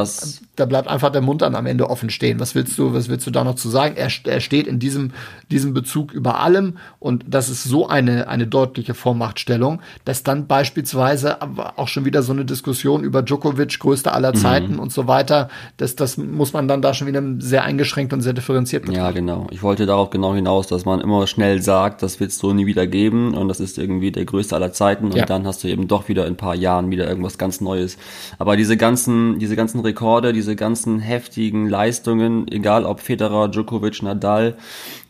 da 0.56 0.66
bleibt 0.66 0.88
einfach 0.88 1.12
der 1.12 1.22
Mund 1.22 1.42
dann 1.42 1.56
am 1.56 1.66
Ende 1.66 1.90
offen 1.90 2.10
stehen. 2.10 2.40
Was 2.40 2.56
willst 2.56 2.78
du, 2.78 2.94
was 2.94 3.10
willst 3.10 3.26
du 3.28 3.32
da 3.32 3.44
noch 3.44 3.56
zu 3.56 3.70
sagen? 3.70 3.96
Er, 3.96 4.10
er 4.26 4.40
steht 4.40 4.68
in 4.68 4.80
diesem, 4.80 5.12
diesem 5.52 5.74
Bezug 5.74 6.12
über 6.12 6.40
allem 6.40 6.78
und 7.00 7.26
das 7.28 7.50
ist 7.50 7.64
so 7.64 7.88
eine, 7.88 8.28
eine 8.28 8.48
deutliche 8.48 8.94
Vormachtstellung, 8.94 9.82
dass 10.04 10.24
dann 10.24 10.48
beispielsweise 10.48 11.38
auch 11.76 11.88
schon 11.88 12.06
wieder 12.06 12.24
so 12.24 12.34
eine 12.34 12.46
Diskussion 12.46 13.04
über 13.04 13.22
Djokovic, 13.22 13.80
größter 13.80 14.14
aller 14.14 14.32
mhm. 14.32 14.38
Zeiten 14.38 14.74
mhm. 14.74 14.80
und 14.80 14.92
so 14.92 15.08
weiter, 15.08 15.50
das, 15.78 15.96
das 15.96 16.18
muss 16.18 16.54
man 16.54 16.68
dann 16.68 16.82
da 16.82 16.94
schon 16.94 17.08
wieder 17.08 17.24
sehr 17.40 17.64
eingeschränkt 17.64 18.14
und 18.14 18.22
sehr 18.22 18.34
differenziert 18.34 18.84
betrachten. 18.84 19.06
Ja, 19.06 19.12
genau. 19.12 19.48
Ich 19.52 19.64
wollte 19.64 19.86
darauf 19.86 20.10
genau 20.10 20.34
hinaus, 20.34 20.68
dass 20.68 20.86
man 20.86 21.02
immer 21.02 21.28
schnell 21.28 21.62
sagt, 21.62 22.04
das 22.04 22.20
wird 22.20 22.32
es 22.32 22.38
so 22.38 22.54
nie 22.54 22.66
wieder 22.66 22.88
geben 22.88 23.34
und 23.36 23.48
das 23.48 23.60
ist 23.60 23.78
irgendwie 23.78 24.12
der 24.12 24.26
größte 24.26 24.56
aller 24.56 24.72
Zeiten 24.72 25.06
und 25.06 25.16
ja. 25.16 25.26
dann 25.26 25.46
hast 25.46 25.64
du 25.64 25.68
eben 25.68 25.88
doch 25.88 26.08
wieder 26.08 26.26
in 26.26 26.34
ein 26.34 26.38
paar 26.38 26.56
Jahren 26.56 26.92
wieder 26.92 27.08
irgendwas 27.08 27.38
ganz 27.38 27.55
Neues. 27.62 27.98
Aber 28.40 28.56
diese 28.56 28.78
ganzen, 28.78 29.38
diese 29.40 29.56
ganzen 29.56 29.82
Rekorde, 29.82 30.32
diese 30.32 30.46
diese 30.46 30.56
ganzen 30.56 31.00
heftigen 31.00 31.68
Leistungen, 31.68 32.48
egal 32.52 32.86
ob 32.86 33.00
Federer, 33.00 33.50
Djokovic, 33.50 34.04
Nadal, 34.04 34.56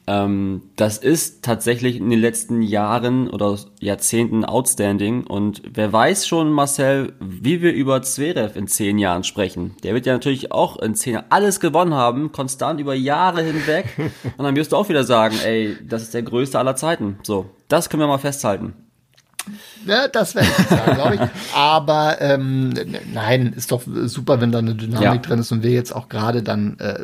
ähm, 0.07 0.61
das 0.77 0.97
ist 0.97 1.43
tatsächlich 1.43 1.97
in 1.97 2.09
den 2.09 2.21
letzten 2.21 2.61
Jahren 2.61 3.29
oder 3.29 3.57
Jahrzehnten 3.81 4.45
outstanding. 4.45 5.25
Und 5.27 5.61
wer 5.69 5.91
weiß 5.91 6.25
schon, 6.25 6.53
Marcel, 6.53 7.13
wie 7.19 7.61
wir 7.61 7.73
über 7.73 8.01
Zverev 8.01 8.57
in 8.57 8.69
zehn 8.69 8.97
Jahren 8.97 9.25
sprechen. 9.25 9.75
Der 9.83 9.93
wird 9.93 10.05
ja 10.05 10.13
natürlich 10.13 10.53
auch 10.53 10.77
in 10.77 10.95
zehn 10.95 11.15
Jahren 11.15 11.25
alles 11.29 11.59
gewonnen 11.59 11.93
haben, 11.93 12.31
konstant 12.31 12.79
über 12.79 12.95
Jahre 12.95 13.41
hinweg. 13.41 13.87
Und 14.37 14.45
dann 14.45 14.55
wirst 14.55 14.71
du 14.71 14.77
auch 14.77 14.87
wieder 14.87 15.03
sagen, 15.03 15.35
ey, 15.43 15.75
das 15.85 16.01
ist 16.03 16.13
der 16.13 16.23
größte 16.23 16.57
aller 16.57 16.77
Zeiten. 16.77 17.17
So, 17.23 17.47
das 17.67 17.89
können 17.89 18.03
wir 18.03 18.07
mal 18.07 18.19
festhalten. 18.19 18.73
Ne, 19.85 20.09
das 20.11 20.33
wäre 20.33 20.45
glaube 20.95 21.15
ich. 21.15 21.21
Aber 21.55 22.17
ähm, 22.19 22.73
nein, 23.13 23.53
ist 23.55 23.71
doch 23.71 23.83
super, 23.85 24.41
wenn 24.41 24.51
da 24.51 24.59
eine 24.59 24.73
Dynamik 24.73 25.03
ja. 25.03 25.17
drin 25.17 25.39
ist 25.39 25.51
und 25.51 25.61
wir 25.61 25.71
jetzt 25.71 25.95
auch 25.95 26.09
gerade 26.09 26.41
dann 26.41 26.77
äh, 26.79 27.03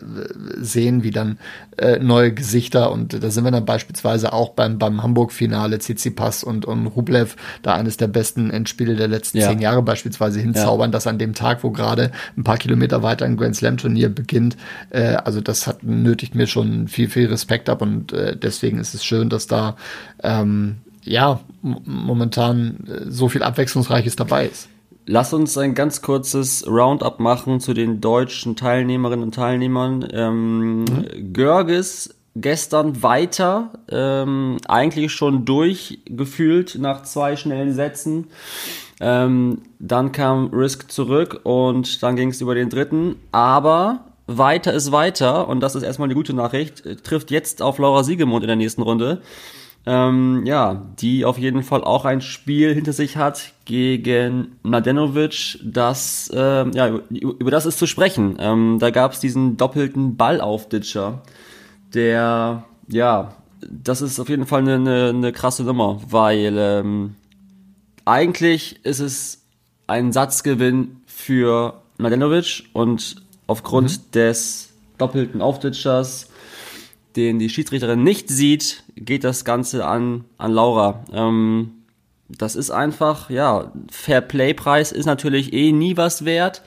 sehen, 0.57 1.03
wie 1.03 1.11
dann 1.11 1.37
äh, 1.77 1.99
neue 1.99 2.33
Gesichter 2.33 2.91
und 2.91 3.23
da 3.23 3.29
sind 3.29 3.43
wir 3.43 3.51
dann 3.51 3.65
beispielsweise 3.65 4.33
auch 4.33 4.49
beim, 4.49 4.79
beim 4.79 5.03
Hamburg-Finale 5.03 5.77
Tsitsipas 5.79 6.43
und, 6.43 6.65
und 6.65 6.87
Rublev, 6.87 7.35
da 7.61 7.75
eines 7.75 7.97
der 7.97 8.07
besten 8.07 8.49
Endspiele 8.49 8.95
der 8.95 9.07
letzten 9.07 9.37
ja. 9.37 9.49
zehn 9.49 9.59
Jahre 9.59 9.83
beispielsweise 9.83 10.39
hinzaubern, 10.39 10.89
ja. 10.89 10.93
dass 10.93 11.07
an 11.07 11.19
dem 11.19 11.35
Tag, 11.35 11.63
wo 11.63 11.69
gerade 11.69 12.11
ein 12.35 12.43
paar 12.43 12.57
Kilometer 12.57 13.03
weiter 13.03 13.25
ein 13.25 13.37
Grand 13.37 13.55
Slam-Turnier 13.55 14.09
beginnt, 14.09 14.57
äh, 14.89 15.15
also 15.15 15.41
das 15.41 15.67
hat 15.67 15.83
nötigt 15.83 16.33
mir 16.33 16.47
schon 16.47 16.87
viel, 16.87 17.09
viel 17.09 17.27
Respekt 17.27 17.69
ab 17.69 17.81
und 17.81 18.11
äh, 18.13 18.35
deswegen 18.35 18.79
ist 18.79 18.95
es 18.95 19.05
schön, 19.05 19.29
dass 19.29 19.45
da 19.45 19.75
ähm, 20.23 20.77
ja, 21.03 21.39
momentan 21.61 22.87
äh, 22.87 23.11
so 23.11 23.29
viel 23.29 23.43
Abwechslungsreiches 23.43 24.15
dabei 24.15 24.47
ist. 24.47 24.69
Lass 25.05 25.33
uns 25.33 25.57
ein 25.57 25.73
ganz 25.73 26.01
kurzes 26.01 26.65
Roundup 26.67 27.19
machen 27.19 27.59
zu 27.59 27.73
den 27.73 28.01
deutschen 28.01 28.55
Teilnehmerinnen 28.55 29.25
und 29.25 29.35
Teilnehmern. 29.35 30.07
Ähm, 30.11 30.79
mhm. 30.81 31.33
Görges 31.33 32.15
gestern 32.35 33.03
weiter, 33.03 33.71
ähm, 33.89 34.57
eigentlich 34.67 35.11
schon 35.11 35.43
durchgefühlt 35.43 36.77
nach 36.79 37.03
zwei 37.03 37.35
schnellen 37.35 37.73
Sätzen. 37.73 38.27
Ähm, 39.01 39.63
dann 39.79 40.11
kam 40.11 40.47
Risk 40.53 40.91
zurück 40.91 41.41
und 41.43 42.01
dann 42.03 42.15
ging 42.15 42.29
es 42.29 42.39
über 42.39 42.55
den 42.55 42.69
dritten. 42.69 43.15
Aber 43.31 44.05
weiter 44.27 44.71
ist 44.71 44.91
weiter 44.91 45.47
und 45.47 45.59
das 45.59 45.75
ist 45.75 45.83
erstmal 45.83 46.07
eine 46.07 46.15
gute 46.15 46.33
Nachricht. 46.33 47.03
Trifft 47.03 47.31
jetzt 47.31 47.61
auf 47.61 47.79
Laura 47.79 48.03
Siegemund 48.03 48.43
in 48.43 48.47
der 48.47 48.55
nächsten 48.55 48.83
Runde. 48.83 49.21
Ähm, 49.85 50.43
ja, 50.45 50.85
die 50.99 51.25
auf 51.25 51.39
jeden 51.39 51.63
Fall 51.63 51.83
auch 51.83 52.05
ein 52.05 52.21
Spiel 52.21 52.73
hinter 52.73 52.93
sich 52.93 53.17
hat 53.17 53.53
gegen 53.65 54.55
Mladenovic, 54.61 55.57
das, 55.63 56.29
äh, 56.31 56.69
ja, 56.69 56.87
über 57.09 57.49
das 57.49 57.65
ist 57.65 57.79
zu 57.79 57.87
sprechen. 57.87 58.37
Ähm, 58.39 58.77
da 58.79 58.91
gab 58.91 59.13
es 59.13 59.19
diesen 59.19 59.57
doppelten 59.57 60.17
Ballaufditscher, 60.17 61.23
der, 61.95 62.63
ja, 62.87 63.33
das 63.69 64.01
ist 64.01 64.19
auf 64.19 64.29
jeden 64.29 64.45
Fall 64.45 64.61
eine, 64.61 64.75
eine, 64.75 65.09
eine 65.09 65.31
krasse 65.31 65.63
Nummer, 65.63 65.99
weil 66.07 66.55
ähm, 66.57 67.15
eigentlich 68.05 68.85
ist 68.85 68.99
es 68.99 69.41
ein 69.87 70.11
Satzgewinn 70.11 71.01
für 71.05 71.81
Mladenovic 71.97 72.65
und 72.73 73.15
aufgrund 73.47 73.91
mhm. 73.91 74.11
des 74.13 74.69
doppelten 74.97 75.41
Aufditschers 75.41 76.30
den 77.15 77.39
die 77.39 77.49
Schiedsrichterin 77.49 78.03
nicht 78.03 78.29
sieht, 78.29 78.83
geht 78.95 79.23
das 79.23 79.45
Ganze 79.45 79.85
an, 79.85 80.25
an 80.37 80.51
Laura. 80.51 81.03
Ähm, 81.13 81.71
das 82.29 82.55
ist 82.55 82.71
einfach, 82.71 83.29
ja, 83.29 83.71
Fair 83.91 84.21
Play 84.21 84.53
Preis 84.53 84.91
ist 84.91 85.05
natürlich 85.05 85.53
eh 85.53 85.71
nie 85.71 85.97
was 85.97 86.25
wert. 86.25 86.61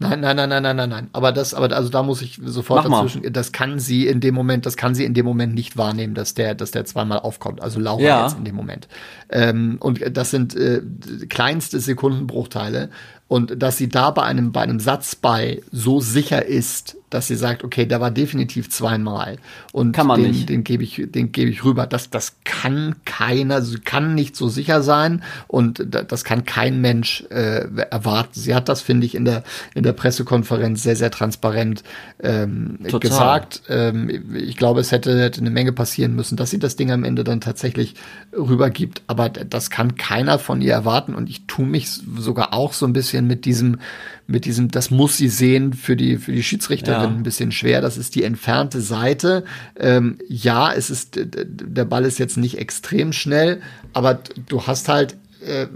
Nein, 0.00 0.20
nein, 0.20 0.36
nein, 0.36 0.48
nein, 0.48 0.62
nein, 0.62 0.76
nein, 0.76 0.88
nein. 0.88 1.10
Aber 1.12 1.32
das, 1.32 1.54
aber 1.54 1.74
also 1.74 1.88
da 1.88 2.04
muss 2.04 2.22
ich 2.22 2.38
sofort 2.44 2.88
Mach 2.88 3.00
dazwischen. 3.00 3.22
Mal. 3.22 3.30
Das 3.30 3.50
kann 3.50 3.80
sie 3.80 4.06
in 4.06 4.20
dem 4.20 4.34
Moment, 4.34 4.64
das 4.64 4.76
kann 4.76 4.94
sie 4.94 5.04
in 5.04 5.12
dem 5.12 5.26
Moment 5.26 5.54
nicht 5.54 5.76
wahrnehmen, 5.76 6.14
dass 6.14 6.34
der, 6.34 6.54
dass 6.54 6.70
der 6.70 6.84
zweimal 6.84 7.18
aufkommt. 7.18 7.60
Also 7.60 7.80
Laura 7.80 8.00
ja. 8.00 8.22
jetzt 8.22 8.38
in 8.38 8.44
dem 8.44 8.54
Moment. 8.54 8.86
Ähm, 9.28 9.78
und 9.80 10.00
das 10.16 10.30
sind 10.30 10.54
äh, 10.54 10.82
kleinste 11.28 11.80
Sekundenbruchteile. 11.80 12.90
Und 13.28 13.62
dass 13.62 13.76
sie 13.76 13.88
da 13.88 14.10
bei 14.10 14.22
einem, 14.22 14.52
bei 14.52 14.62
einem 14.62 14.80
Satz 14.80 15.14
bei 15.14 15.60
so 15.70 16.00
sicher 16.00 16.46
ist, 16.46 16.96
dass 17.10 17.26
sie 17.26 17.36
sagt, 17.36 17.64
okay, 17.64 17.86
der 17.86 18.00
war 18.00 18.10
definitiv 18.10 18.70
zweimal. 18.70 19.38
Und 19.72 19.92
kann 19.92 20.06
man 20.06 20.22
den, 20.22 20.32
nicht. 20.32 20.48
den 20.48 20.64
gebe 20.64 20.82
ich, 20.82 21.02
den 21.06 21.32
gebe 21.32 21.50
ich 21.50 21.64
rüber. 21.64 21.86
Das, 21.86 22.10
das 22.10 22.36
kann 22.44 22.96
keiner, 23.04 23.56
also 23.56 23.78
kann 23.82 24.14
nicht 24.14 24.36
so 24.36 24.48
sicher 24.48 24.82
sein 24.82 25.22
und 25.46 25.84
das 25.88 26.24
kann 26.24 26.44
kein 26.44 26.80
Mensch 26.80 27.24
äh, 27.30 27.66
erwarten. 27.90 28.38
Sie 28.38 28.54
hat 28.54 28.68
das, 28.68 28.82
finde 28.82 29.06
ich, 29.06 29.14
in 29.14 29.24
der, 29.24 29.42
in 29.74 29.82
der 29.82 29.92
Pressekonferenz 29.92 30.82
sehr, 30.82 30.96
sehr 30.96 31.10
transparent 31.10 31.82
ähm, 32.22 32.78
gesagt. 33.00 33.62
Ähm, 33.68 34.34
ich 34.34 34.56
glaube, 34.56 34.80
es 34.80 34.92
hätte, 34.92 35.18
hätte 35.18 35.40
eine 35.40 35.50
Menge 35.50 35.72
passieren 35.72 36.14
müssen, 36.14 36.36
dass 36.36 36.50
sie 36.50 36.58
das 36.58 36.76
Ding 36.76 36.90
am 36.90 37.04
Ende 37.04 37.24
dann 37.24 37.40
tatsächlich 37.40 37.94
rübergibt. 38.36 39.02
Aber 39.06 39.30
das 39.30 39.70
kann 39.70 39.96
keiner 39.96 40.38
von 40.38 40.60
ihr 40.60 40.72
erwarten 40.72 41.14
und 41.14 41.30
ich 41.30 41.46
tue 41.46 41.66
mich 41.66 41.88
sogar 42.18 42.52
auch 42.52 42.74
so 42.74 42.86
ein 42.86 42.92
bisschen 42.92 43.17
mit 43.26 43.44
diesem, 43.44 43.78
mit 44.26 44.44
diesem, 44.44 44.70
das 44.70 44.90
muss 44.90 45.16
sie 45.16 45.28
sehen, 45.28 45.72
für 45.72 45.96
die, 45.96 46.16
für 46.16 46.32
die 46.32 46.42
Schiedsrichterin 46.42 47.10
ja. 47.10 47.16
ein 47.16 47.22
bisschen 47.22 47.52
schwer. 47.52 47.80
Das 47.80 47.96
ist 47.96 48.14
die 48.14 48.24
entfernte 48.24 48.80
Seite. 48.80 49.44
Ähm, 49.78 50.18
ja, 50.28 50.72
es 50.72 50.90
ist, 50.90 51.18
der 51.18 51.84
Ball 51.84 52.04
ist 52.04 52.18
jetzt 52.18 52.36
nicht 52.36 52.58
extrem 52.58 53.12
schnell, 53.12 53.60
aber 53.92 54.20
du 54.48 54.66
hast 54.66 54.88
halt 54.88 55.16
äh, 55.40 55.68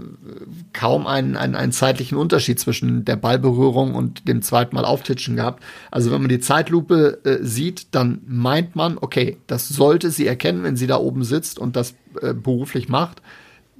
kaum 0.73 1.07
einen, 1.07 1.37
einen, 1.37 1.55
einen 1.55 1.71
zeitlichen 1.71 2.17
Unterschied 2.17 2.59
zwischen 2.59 3.05
der 3.05 3.15
Ballberührung 3.15 3.95
und 3.95 4.27
dem 4.27 4.41
zweiten 4.41 4.75
Mal 4.75 4.85
auftitschen 4.85 5.35
gehabt. 5.35 5.63
Also 5.89 6.11
wenn 6.11 6.21
man 6.21 6.29
die 6.29 6.39
Zeitlupe 6.39 7.19
äh, 7.23 7.37
sieht, 7.41 7.87
dann 7.91 8.21
meint 8.27 8.75
man, 8.75 8.97
okay, 8.99 9.37
das 9.47 9.69
sollte 9.69 10.11
sie 10.11 10.27
erkennen, 10.27 10.63
wenn 10.63 10.75
sie 10.75 10.87
da 10.87 10.97
oben 10.97 11.23
sitzt 11.23 11.59
und 11.59 11.75
das 11.75 11.95
äh, 12.21 12.33
beruflich 12.33 12.89
macht. 12.89 13.21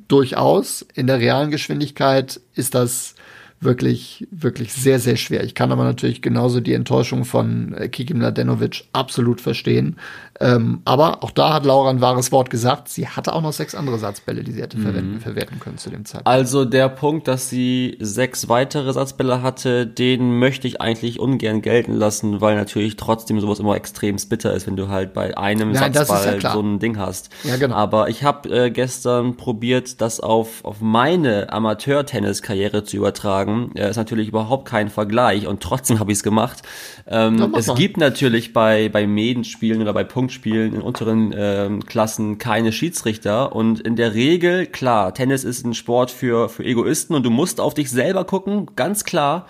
Durchaus. 0.07 0.85
In 0.93 1.07
der 1.07 1.19
realen 1.19 1.51
Geschwindigkeit 1.51 2.39
ist 2.55 2.75
das 2.75 3.15
wirklich, 3.63 4.27
wirklich 4.31 4.73
sehr, 4.73 4.99
sehr 4.99 5.15
schwer. 5.15 5.43
Ich 5.43 5.55
kann 5.55 5.71
aber 5.71 5.83
natürlich 5.83 6.21
genauso 6.21 6.59
die 6.59 6.73
Enttäuschung 6.73 7.25
von 7.25 7.73
äh, 7.73 7.89
Kiki 7.89 8.13
Mladenovic 8.13 8.85
absolut 8.93 9.41
verstehen. 9.41 9.97
Ähm, 10.39 10.81
aber 10.83 11.23
auch 11.23 11.31
da 11.31 11.53
hat 11.53 11.65
Laura 11.65 11.91
ein 11.91 12.01
wahres 12.01 12.31
Wort 12.31 12.49
gesagt. 12.49 12.89
Sie 12.89 13.07
hatte 13.07 13.33
auch 13.33 13.41
noch 13.41 13.53
sechs 13.53 13.75
andere 13.75 13.99
Satzbälle, 13.99 14.43
die 14.43 14.51
sie 14.51 14.61
hätte 14.61 14.77
mhm. 14.77 14.83
verwenden, 14.83 15.19
verwerten 15.19 15.59
können 15.59 15.77
zu 15.77 15.89
dem 15.89 16.05
Zeitpunkt. 16.05 16.27
Also 16.27 16.65
der 16.65 16.89
Punkt, 16.89 17.27
dass 17.27 17.49
sie 17.49 17.97
sechs 17.99 18.49
weitere 18.49 18.91
Satzbälle 18.93 19.43
hatte, 19.43 19.85
den 19.85 20.39
möchte 20.39 20.67
ich 20.67 20.81
eigentlich 20.81 21.19
ungern 21.19 21.61
gelten 21.61 21.93
lassen, 21.93 22.41
weil 22.41 22.55
natürlich 22.55 22.95
trotzdem 22.95 23.39
sowas 23.39 23.59
immer 23.59 23.75
extrem 23.75 24.17
bitter 24.29 24.53
ist, 24.53 24.67
wenn 24.67 24.75
du 24.75 24.89
halt 24.89 25.13
bei 25.13 25.37
einem 25.37 25.71
Nein, 25.71 25.93
Satzball 25.93 26.39
ja 26.41 26.53
so 26.53 26.61
ein 26.61 26.79
Ding 26.79 26.97
hast. 26.97 27.29
Ja, 27.43 27.57
genau. 27.57 27.75
Aber 27.75 28.09
ich 28.09 28.23
habe 28.23 28.49
äh, 28.49 28.71
gestern 28.71 29.37
probiert, 29.37 30.01
das 30.01 30.19
auf, 30.19 30.63
auf 30.63 30.81
meine 30.81 31.51
Amateur-Tennis-Karriere 31.51 32.83
zu 32.83 32.97
übertragen. 32.97 33.71
Ja, 33.75 33.87
ist 33.87 33.97
natürlich 33.97 34.29
überhaupt 34.29 34.67
kein 34.67 34.89
Vergleich 34.89 35.47
und 35.47 35.61
trotzdem 35.61 35.99
habe 35.99 36.11
ich 36.11 36.19
es 36.19 36.23
gemacht. 36.23 36.63
Ähm, 37.07 37.53
es 37.55 37.73
gibt 37.75 37.97
natürlich 37.97 38.53
bei, 38.53 38.89
bei 38.89 39.05
Medenspielen 39.07 39.81
oder 39.81 39.93
bei 39.93 40.03
Punkt 40.03 40.22
Punktspielen 40.23 40.73
in 40.73 40.81
unteren 40.81 41.33
ähm, 41.35 41.85
Klassen 41.85 42.37
keine 42.37 42.71
Schiedsrichter 42.71 43.53
und 43.53 43.81
in 43.81 43.97
der 43.97 44.13
Regel, 44.13 44.65
klar, 44.65 45.13
Tennis 45.13 45.43
ist 45.43 45.65
ein 45.65 45.73
Sport 45.73 46.11
für, 46.11 46.47
für 46.47 46.63
Egoisten 46.63 47.13
und 47.13 47.23
du 47.23 47.29
musst 47.29 47.59
auf 47.59 47.73
dich 47.73 47.91
selber 47.91 48.23
gucken, 48.23 48.67
ganz 48.77 49.03
klar. 49.03 49.47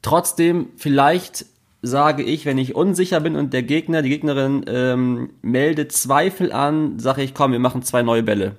Trotzdem, 0.00 0.68
vielleicht 0.76 1.44
sage 1.82 2.22
ich, 2.22 2.46
wenn 2.46 2.56
ich 2.56 2.74
unsicher 2.74 3.20
bin 3.20 3.36
und 3.36 3.52
der 3.52 3.62
Gegner, 3.62 4.00
die 4.00 4.08
Gegnerin 4.08 4.64
ähm, 4.66 5.30
meldet 5.42 5.92
Zweifel 5.92 6.52
an, 6.52 6.98
sage 6.98 7.22
ich, 7.22 7.34
komm, 7.34 7.52
wir 7.52 7.58
machen 7.58 7.82
zwei 7.82 8.00
neue 8.00 8.22
Bälle. 8.22 8.56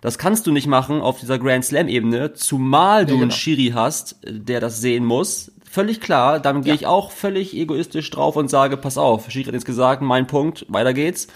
Das 0.00 0.18
kannst 0.18 0.48
du 0.48 0.50
nicht 0.50 0.66
machen 0.66 1.00
auf 1.00 1.20
dieser 1.20 1.38
Grand 1.38 1.64
Slam 1.64 1.86
Ebene, 1.86 2.32
zumal 2.32 3.06
du 3.06 3.12
ja, 3.12 3.14
genau. 3.14 3.22
einen 3.22 3.30
Schiri 3.30 3.70
hast, 3.74 4.16
der 4.26 4.58
das 4.58 4.80
sehen 4.80 5.04
muss. 5.04 5.52
Völlig 5.72 6.02
klar, 6.02 6.38
dann 6.38 6.60
gehe 6.60 6.74
ja. 6.74 6.74
ich 6.74 6.86
auch 6.86 7.10
völlig 7.12 7.56
egoistisch 7.56 8.10
drauf 8.10 8.36
und 8.36 8.50
sage, 8.50 8.76
pass 8.76 8.98
auf, 8.98 9.30
Schiri 9.30 9.46
hat 9.46 9.54
jetzt 9.54 9.64
gesagt, 9.64 10.02
mein 10.02 10.26
Punkt, 10.26 10.66
weiter 10.68 10.92
geht's. 10.92 11.28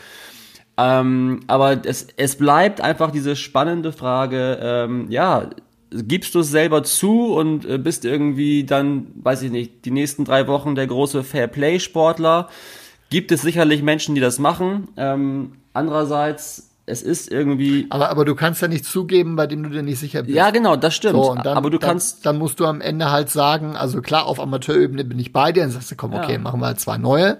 Ähm, 0.76 1.40
aber 1.46 1.86
es, 1.86 2.08
es 2.18 2.36
bleibt 2.36 2.82
einfach 2.82 3.10
diese 3.12 3.34
spannende 3.34 3.92
Frage, 3.92 4.58
ähm, 4.60 5.06
ja, 5.08 5.48
gibst 5.90 6.34
du 6.34 6.40
es 6.40 6.50
selber 6.50 6.82
zu 6.82 7.32
und 7.32 7.64
äh, 7.64 7.78
bist 7.78 8.04
irgendwie 8.04 8.64
dann, 8.64 9.06
weiß 9.14 9.40
ich 9.40 9.50
nicht, 9.50 9.86
die 9.86 9.90
nächsten 9.90 10.26
drei 10.26 10.46
Wochen 10.48 10.74
der 10.74 10.86
große 10.86 11.24
Fairplay-Sportler? 11.24 12.50
Gibt 13.08 13.32
es 13.32 13.40
sicherlich 13.40 13.82
Menschen, 13.82 14.14
die 14.14 14.20
das 14.20 14.38
machen. 14.38 14.88
Ähm, 14.98 15.52
andererseits 15.72 16.65
es 16.86 17.02
ist 17.02 17.30
irgendwie. 17.30 17.86
Aber, 17.90 18.10
aber 18.10 18.24
du 18.24 18.36
kannst 18.36 18.62
ja 18.62 18.68
nicht 18.68 18.84
zugeben, 18.84 19.34
bei 19.34 19.48
dem 19.48 19.64
du 19.64 19.70
dir 19.70 19.82
nicht 19.82 19.98
sicher 19.98 20.22
bist. 20.22 20.34
Ja, 20.34 20.50
genau, 20.50 20.76
das 20.76 20.94
stimmt. 20.94 21.16
So, 21.16 21.34
dann, 21.34 21.56
aber 21.56 21.68
du 21.70 21.78
dann, 21.78 21.90
kannst. 21.90 22.24
Dann 22.24 22.38
musst 22.38 22.60
du 22.60 22.64
am 22.64 22.80
Ende 22.80 23.10
halt 23.10 23.28
sagen, 23.28 23.76
also 23.76 24.00
klar, 24.00 24.26
auf 24.26 24.38
Amateurebene 24.38 25.04
bin 25.04 25.18
ich 25.18 25.32
bei 25.32 25.50
dir, 25.50 25.64
dann 25.64 25.72
sagst 25.72 25.90
du, 25.90 25.96
komm, 25.96 26.14
okay, 26.14 26.34
ja. 26.34 26.38
machen 26.38 26.60
wir 26.60 26.66
halt 26.66 26.80
zwei 26.80 26.96
neue. 26.96 27.38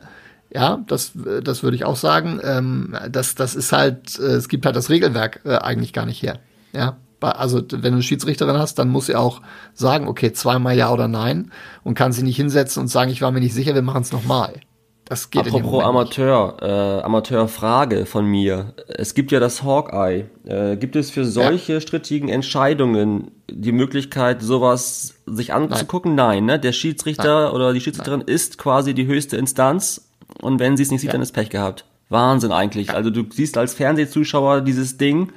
Ja, 0.53 0.81
das, 0.87 1.13
das 1.43 1.63
würde 1.63 1.77
ich 1.77 1.85
auch 1.85 1.97
sagen. 1.97 2.41
Ähm, 2.43 2.97
das, 3.11 3.35
das 3.35 3.55
ist 3.55 3.73
halt, 3.73 4.19
äh, 4.19 4.35
es 4.35 4.49
gibt 4.49 4.67
halt 4.67 4.77
das 4.77 4.91
Regelwerk 4.91 5.41
äh, 5.45 5.57
eigentlich 5.57 5.93
gar 5.93 6.07
nicht 6.07 6.23
her. 6.23 6.39
Ja, 6.73 6.97
also 7.21 7.59
wenn 7.59 7.81
du 7.81 7.89
eine 7.89 8.03
Schiedsrichterin 8.03 8.59
hast, 8.59 8.79
dann 8.79 8.89
muss 8.89 9.07
sie 9.07 9.17
auch 9.17 9.43
sagen, 9.75 10.09
okay, 10.09 10.33
zweimal 10.33 10.77
ja 10.77 10.93
oder 10.93 11.09
nein 11.09 11.51
und 11.83 11.95
kann 11.95 12.13
sie 12.13 12.23
nicht 12.23 12.37
hinsetzen 12.37 12.83
und 12.83 12.89
sagen, 12.89 13.11
ich 13.11 13.23
war 13.23 13.31
mir 13.31 13.41
nicht 13.41 13.55
sicher, 13.55 13.75
wir 13.75 13.83
machen 13.83 14.03
es 14.03 14.13
nochmal. 14.13 14.61
Das 15.09 15.31
geht 15.31 15.47
Apropos 15.47 15.85
Amateur, 15.85 16.57
äh, 16.61 17.05
Amateurfrage 17.05 18.07
von 18.07 18.27
mir. 18.27 18.75
Es 18.89 19.15
gibt 19.15 19.31
ja 19.31 19.39
das 19.39 19.63
Hawkeye. 19.63 20.25
Äh, 20.45 20.77
gibt 20.77 20.97
es 20.97 21.13
für 21.13 21.25
solche 21.25 21.75
ja. 21.75 21.81
strittigen 21.81 22.29
Entscheidungen 22.29 23.31
die 23.49 23.71
Möglichkeit, 23.71 24.43
sowas 24.43 25.15
sich 25.25 25.55
anzugucken? 25.55 26.17
Nein, 26.17 26.45
Nein 26.45 26.57
ne? 26.57 26.61
Der 26.61 26.73
Schiedsrichter 26.73 27.45
Nein. 27.45 27.53
oder 27.53 27.73
die 27.73 27.81
Schiedsrichterin 27.81 28.21
Nein. 28.27 28.35
ist 28.35 28.59
quasi 28.59 28.95
die 28.95 29.07
höchste 29.07 29.37
Instanz 29.37 30.11
und 30.43 30.59
wenn 30.59 30.77
sie 30.77 30.83
es 30.83 30.91
nicht 30.91 31.03
sieht, 31.03 31.09
ja. 31.09 31.13
dann 31.13 31.23
ist 31.23 31.33
Pech 31.33 31.51
gehabt. 31.51 31.85
Wahnsinn 32.09 32.51
eigentlich. 32.51 32.89
Ja. 32.89 32.95
Also 32.95 33.11
du 33.11 33.25
siehst 33.31 33.57
als 33.59 33.75
Fernsehzuschauer 33.75 34.61
dieses 34.61 34.97
Ding 34.97 35.33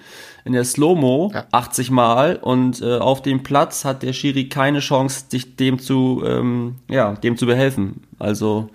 in 0.45 0.53
der 0.53 0.63
Slow-Mo 0.63 1.31
ja. 1.31 1.45
80 1.51 1.91
Mal 1.91 2.37
und 2.37 2.81
äh, 2.81 2.97
auf 2.97 3.21
dem 3.21 3.43
Platz 3.43 3.85
hat 3.85 4.01
der 4.01 4.13
Schiri 4.13 4.49
keine 4.49 4.79
Chance, 4.79 5.25
sich 5.29 5.57
dem 5.57 5.77
zu, 5.77 6.23
ähm, 6.25 6.77
ja, 6.89 7.13
dem 7.13 7.37
zu 7.37 7.45
behelfen. 7.45 8.01
Also 8.17 8.69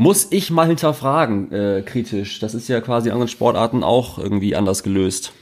muss 0.00 0.28
ich 0.30 0.50
mal 0.50 0.66
hinterfragen, 0.66 1.52
äh, 1.52 1.82
kritisch. 1.84 2.38
Das 2.38 2.54
ist 2.54 2.68
ja 2.68 2.80
quasi 2.80 3.08
in 3.08 3.12
anderen 3.12 3.28
Sportarten 3.28 3.84
auch 3.84 4.18
irgendwie 4.18 4.56
anders 4.56 4.82
gelöst. 4.82 5.34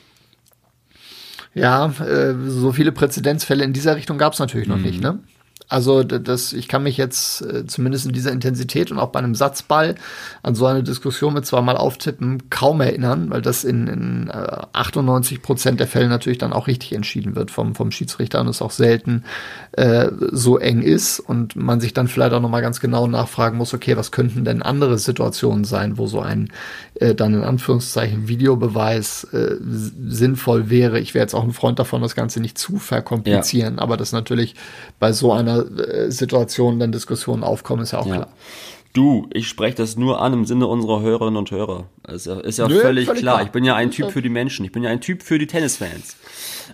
Ja, 1.55 1.93
äh, 2.01 2.35
so 2.45 2.73
viele 2.73 2.91
Präzedenzfälle 2.91 3.63
in 3.63 3.73
dieser 3.73 3.95
Richtung 3.95 4.19
gab 4.19 4.33
es 4.33 4.41
natürlich 4.41 4.67
noch 4.67 4.79
mhm. 4.79 4.83
nicht, 4.83 5.01
ne? 5.01 5.21
Also 5.69 6.03
das, 6.03 6.55
ich 6.55 6.67
kann 6.67 6.83
mich 6.83 6.97
jetzt 6.97 7.43
äh, 7.43 7.67
zumindest 7.67 8.07
in 8.07 8.13
dieser 8.13 8.33
Intensität 8.33 8.91
und 8.91 8.99
auch 8.99 9.11
bei 9.11 9.19
einem 9.19 9.35
Satzball 9.35 9.97
an 10.43 10.55
so 10.55 10.65
eine 10.65 10.83
Diskussion 10.83 11.35
mit 11.35 11.45
zweimal 11.45 11.77
auftippen 11.77 12.49
kaum 12.49 12.81
erinnern, 12.81 13.29
weil 13.29 13.43
das 13.43 13.65
in, 13.65 13.87
in 13.87 14.29
äh, 14.29 14.63
98 14.73 15.43
Prozent 15.43 15.79
der 15.79 15.87
Fälle 15.87 16.09
natürlich 16.09 16.39
dann 16.39 16.55
auch 16.55 16.69
richtig 16.69 16.95
entschieden 16.95 17.37
wird 17.37 17.51
vom, 17.51 17.75
vom 17.75 17.91
Schiedsrichter 17.91 18.41
und 18.41 18.49
es 18.49 18.63
auch 18.63 18.71
selten 18.71 19.25
äh, 19.73 20.09
so 20.33 20.57
eng 20.59 20.81
ist 20.81 21.21
und 21.21 21.55
man 21.55 21.81
sich 21.81 21.93
dann 21.93 22.09
vielleicht 22.09 22.33
auch 22.33 22.41
nochmal 22.41 22.63
ganz 22.63 22.81
genau 22.81 23.07
nachfragen 23.07 23.59
muss, 23.59 23.75
okay, 23.75 23.97
was 23.99 24.11
könnten 24.11 24.47
denn 24.47 24.63
andere 24.63 24.97
Situationen 24.97 25.65
sein, 25.65 25.99
wo 25.99 26.07
so 26.07 26.21
ein 26.21 26.51
äh, 27.01 27.15
dann 27.15 27.35
in 27.35 27.43
Anführungszeichen 27.43 28.29
Videobeweis 28.29 29.25
äh, 29.33 29.57
sinnvoll 29.61 30.71
wäre. 30.71 30.99
Ich 31.01 31.15
wäre 31.15 31.23
jetzt 31.23 31.35
auch 31.35 31.45
ein 31.45 31.53
Freund 31.53 31.79
davon, 31.79 32.03
das 32.03 32.15
Ganze 32.15 32.41
nicht 32.41 32.59
zu 32.59 32.79
verkomplizieren, 32.79 33.77
ja. 33.77 33.83
aber 33.83 33.97
das 33.97 34.13
natürlich 34.13 34.55
bei 34.99 35.13
so 35.13 35.33
einer 35.33 35.65
äh, 35.79 36.11
Situation 36.11 36.79
dann 36.79 36.93
Diskussionen 36.93 37.45
aufkommen, 37.45 37.83
ist 37.83 37.93
ja 37.93 38.01
auch 38.01 38.07
ja. 38.07 38.17
klar. 38.17 38.29
Du, 38.95 39.29
ich 39.33 39.49
spreche 39.49 39.77
das 39.77 39.97
nur 39.97 40.21
an 40.21 40.33
im 40.33 40.45
Sinne 40.45 40.67
unserer 40.67 41.01
Hörerinnen 41.03 41.37
und 41.37 41.51
Hörer. 41.51 41.85
Ist 42.09 42.27
ja, 42.27 42.41
ist 42.41 42.59
ja 42.59 42.67
Nö, 42.67 42.81
völlig, 42.81 43.07
völlig 43.07 43.23
klar. 43.23 43.37
klar. 43.37 43.47
Ich 43.47 43.53
bin 43.53 43.63
ja 43.63 43.77
ein 43.77 43.91
Typ 43.91 44.11
für 44.11 44.23
die 44.23 44.29
Menschen. 44.29 44.65
Ich 44.65 44.73
bin 44.73 44.83
ja 44.83 44.91
ein 44.91 45.01
Typ 45.01 45.23
für 45.23 45.39
die 45.39 45.47
Tennisfans. 45.47 46.17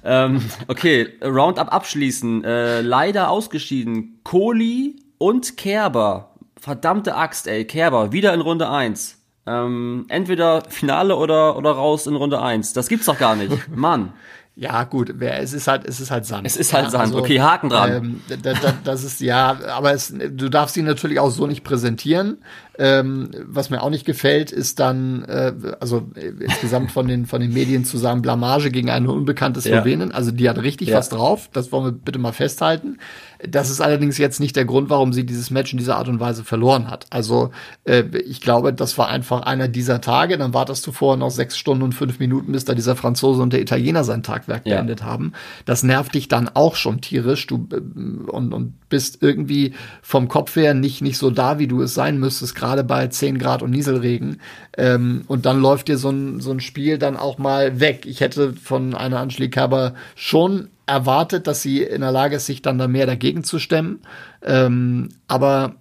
Ähm, 0.05 0.41
okay, 0.69 1.09
Roundup 1.23 1.73
abschließen. 1.73 2.45
Äh, 2.45 2.81
leider 2.81 3.31
ausgeschieden. 3.31 4.21
Kohli 4.23 4.97
und 5.19 5.57
Kerber. 5.57 6.35
Verdammte 6.59 7.15
Axt, 7.17 7.47
ey. 7.47 7.67
Kerber, 7.67 8.13
wieder 8.13 8.33
in 8.33 8.41
Runde 8.41 8.71
1. 8.71 9.19
Ähm, 9.47 10.07
entweder 10.09 10.63
Finale 10.69 11.17
oder, 11.17 11.57
oder 11.57 11.73
raus 11.73 12.07
in 12.07 12.17
Runde 12.17 12.41
1. 12.41 12.73
Das 12.73 12.89
gibt's 12.89 13.07
doch 13.07 13.19
gar 13.19 13.37
nicht. 13.37 13.69
Mann. 13.75 14.13
Ja, 14.57 14.85
gut, 14.85 15.21
es 15.21 15.53
ist 15.53 15.67
halt, 15.67 15.85
es 15.85 15.99
ist 15.99 16.13
halt 16.13 16.27
Sand. 16.27 16.47
Es 16.47 16.57
ist 16.57 16.73
halt 16.73 16.85
ja, 16.85 16.91
Sand. 16.91 17.05
Also, 17.07 17.19
okay, 17.19 17.41
Haken 17.41 17.71
dran. 17.71 17.93
Ähm, 17.93 18.21
da, 18.41 18.53
da, 18.53 18.73
das 18.85 19.03
ist 19.03 19.21
ja, 19.21 19.59
aber 19.69 19.93
es, 19.93 20.15
du 20.17 20.49
darfst 20.49 20.77
ihn 20.77 20.85
natürlich 20.85 21.19
auch 21.19 21.31
so 21.31 21.49
nicht 21.49 21.65
präsentieren. 21.65 22.39
Ähm, 22.77 23.31
was 23.47 23.71
mir 23.71 23.83
auch 23.83 23.91
nicht 23.91 24.05
gefällt, 24.05 24.51
ist 24.51 24.81
dann, 24.81 25.23
äh, 25.25 25.53
also 25.79 26.09
äh, 26.17 26.33
insgesamt 26.43 26.91
von 26.91 27.07
den 27.07 27.27
von 27.27 27.41
den 27.41 27.53
Medien 27.53 27.85
zu 27.85 27.99
sagen, 27.99 28.21
Blamage 28.21 28.71
gegen 28.71 28.91
eine 28.91 29.11
unbekannte 29.11 29.61
Slowenin. 29.61 30.11
Ja. 30.11 30.15
Also 30.15 30.33
die 30.33 30.49
hat 30.49 30.59
richtig 30.59 30.89
ja. 30.89 30.99
was 30.99 31.09
drauf. 31.09 31.49
Das 31.53 31.71
wollen 31.71 31.85
wir 31.85 31.93
bitte 31.93 32.19
mal 32.19 32.33
festhalten. 32.33 32.99
Das 33.47 33.71
ist 33.71 33.81
allerdings 33.81 34.19
jetzt 34.19 34.41
nicht 34.41 34.57
der 34.57 34.65
Grund, 34.65 34.91
warum 34.91 35.13
sie 35.13 35.25
dieses 35.25 35.51
Match 35.51 35.73
in 35.73 35.79
dieser 35.79 35.97
Art 35.99 36.09
und 36.09 36.19
Weise 36.19 36.45
verloren 36.45 36.91
hat. 36.91 37.07
Also 37.11 37.51
äh, 37.85 38.05
ich 38.27 38.41
glaube, 38.41 38.73
das 38.73 38.97
war 38.99 39.09
einfach 39.09 39.43
einer 39.43 39.69
dieser 39.69 40.01
Tage. 40.01 40.39
Dann 40.39 40.55
wartest 40.55 40.87
du 40.87 40.93
vorher 40.93 41.19
noch 41.19 41.31
sechs 41.31 41.57
Stunden 41.57 41.83
und 41.83 41.95
fünf 41.95 42.19
Minuten, 42.19 42.53
bis 42.53 42.65
da 42.65 42.75
dieser 42.75 42.97
Franzose 42.97 43.43
und 43.43 43.53
der 43.53 43.61
Italiener 43.61 44.03
sein 44.03 44.23
Tagwerk 44.23 44.67
ja. 44.67 44.77
beendet 44.77 45.03
haben. 45.03 45.33
Das 45.65 45.83
nervt 45.83 46.15
dich 46.15 46.29
dann 46.29 46.49
auch 46.49 46.75
schon 46.75 47.01
tierisch. 47.01 47.47
Du 47.47 47.69
äh, 47.73 47.77
und, 47.77 48.53
und 48.53 48.75
bist 48.95 49.19
irgendwie 49.23 49.75
vom 50.03 50.29
Kopf 50.29 50.55
her 50.55 50.73
nicht 50.73 51.03
nicht 51.03 51.19
so 51.19 51.31
da, 51.31 51.59
wie 51.59 51.67
du 51.67 51.83
es 51.83 51.95
sein 51.95 52.17
müsstest, 52.21 52.55
gerade 52.55 52.85
bei 52.85 53.09
zehn 53.09 53.39
Grad 53.39 53.61
und 53.61 53.73
Nieselregen. 53.73 54.41
Ähm, 54.79 55.25
und 55.27 55.47
dann 55.47 55.61
läuft 55.61 55.89
dir 55.89 55.99
so 55.99 56.11
ein, 56.11 56.41
so 56.41 56.53
ein 56.53 56.61
Spiel 56.61 56.97
dann 56.97 57.17
auch 57.17 57.37
mal 57.37 57.81
weg. 57.81 58.07
Ich 58.07 58.21
hätte 58.21 58.53
von 58.53 58.95
einer 58.95 59.19
Angelique 59.19 59.55
Kerber 59.55 59.95
schon 60.15 60.69
erwartet, 60.87 61.49
dass 61.49 61.61
sie 61.61 61.83
in 61.83 62.03
der 62.03 62.13
Lage 62.13 62.37
ist, 62.37 62.47
sich 62.47 62.63
dann 62.63 62.79
da 62.79 62.87
mehr 62.87 63.07
dagegen 63.07 63.43
zu 63.43 63.59
stemmen. 63.59 63.99
Ähm, 64.43 65.09
aber 65.27 65.75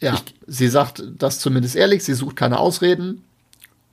ja, 0.00 0.14
ich, 0.14 0.34
sie 0.48 0.66
sagt 0.66 1.04
das 1.16 1.38
zumindest 1.38 1.76
ehrlich, 1.76 2.02
sie 2.02 2.14
sucht 2.14 2.34
keine 2.34 2.58
Ausreden. 2.58 3.22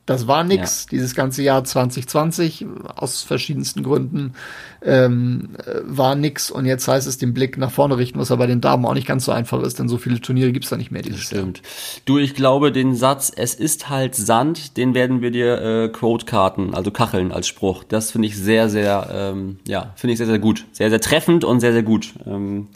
Das 0.06 0.28
war 0.28 0.44
nix, 0.44 0.84
ja. 0.84 0.90
dieses 0.92 1.16
ganze 1.16 1.44
Jahr 1.44 1.64
2020 1.64 2.66
aus 2.96 3.22
verschiedensten 3.22 3.84
Gründen 3.84 4.34
ähm, 4.82 5.52
war 5.84 6.16
nix 6.16 6.52
und 6.52 6.66
jetzt 6.66 6.88
heißt 6.90 7.08
es 7.08 7.18
den 7.18 7.34
Blick 7.34 7.58
nach 7.58 7.72
vorne 7.72 7.98
richten, 7.98 8.20
was 8.20 8.30
aber 8.30 8.44
bei 8.44 8.48
den 8.48 8.60
Damen 8.60 8.86
auch 8.86 8.96
nicht 8.96 9.08
ganz 9.08 9.24
so 9.24 9.32
einfach 9.32 9.62
ist, 9.62 9.80
denn 9.80 9.88
so 9.88 9.98
viele 9.98 10.20
Turniere 10.20 10.52
gibt's 10.52 10.70
da 10.70 10.76
nicht 10.76 10.92
mehr 10.92 11.04
dieses 11.04 11.22
Stimmt. 11.22 11.60
Jahr. 11.60 11.68
Du, 12.04 12.18
ich 12.18 12.36
glaube, 12.36 12.74
den 12.74 12.96
Satz, 12.96 13.32
es 13.34 13.56
ist 13.56 13.90
halt 13.90 14.16
Sand, 14.16 14.76
den 14.76 14.94
werden 14.94 15.22
wir 15.22 15.32
dir 15.32 15.62
äh, 15.62 15.88
Quote-Karten, 15.88 16.74
also 16.74 16.92
Kacheln 16.92 17.32
als 17.32 17.48
Spruch. 17.48 17.86
Das 17.86 18.12
finde 18.12 18.28
ich 18.28 18.38
sehr, 18.38 18.68
sehr, 18.68 19.10
ähm, 19.10 19.60
ja, 19.66 19.94
finde 19.96 20.14
ich 20.14 20.18
sehr, 20.18 20.28
sehr 20.28 20.40
gut. 20.40 20.66
Sehr, 20.74 20.90
sehr 20.90 21.00
treffend 21.00 21.46
und 21.46 21.62
sehr, 21.62 21.72
sehr 21.72 21.84
gut. 21.84 22.14
Ähm, 22.26 22.68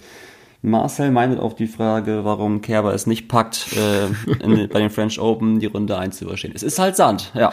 Marcel 0.68 1.12
meint 1.12 1.40
auf 1.40 1.56
die 1.56 1.68
Frage, 1.68 2.24
warum 2.24 2.62
Kerber 2.62 2.94
es 2.94 3.08
nicht 3.08 3.28
packt, 3.28 3.68
äh, 3.76 4.06
in, 4.44 4.70
bei 4.70 4.80
den 4.80 4.90
French 4.90 5.20
Open 5.20 5.60
die 5.60 5.66
Runde 5.68 5.98
1 5.98 6.18
zu 6.18 6.26
überstehen. 6.26 6.52
Es 6.56 6.64
ist 6.64 6.80
halt 6.80 6.96
Sand, 6.96 7.32
ja. 7.34 7.52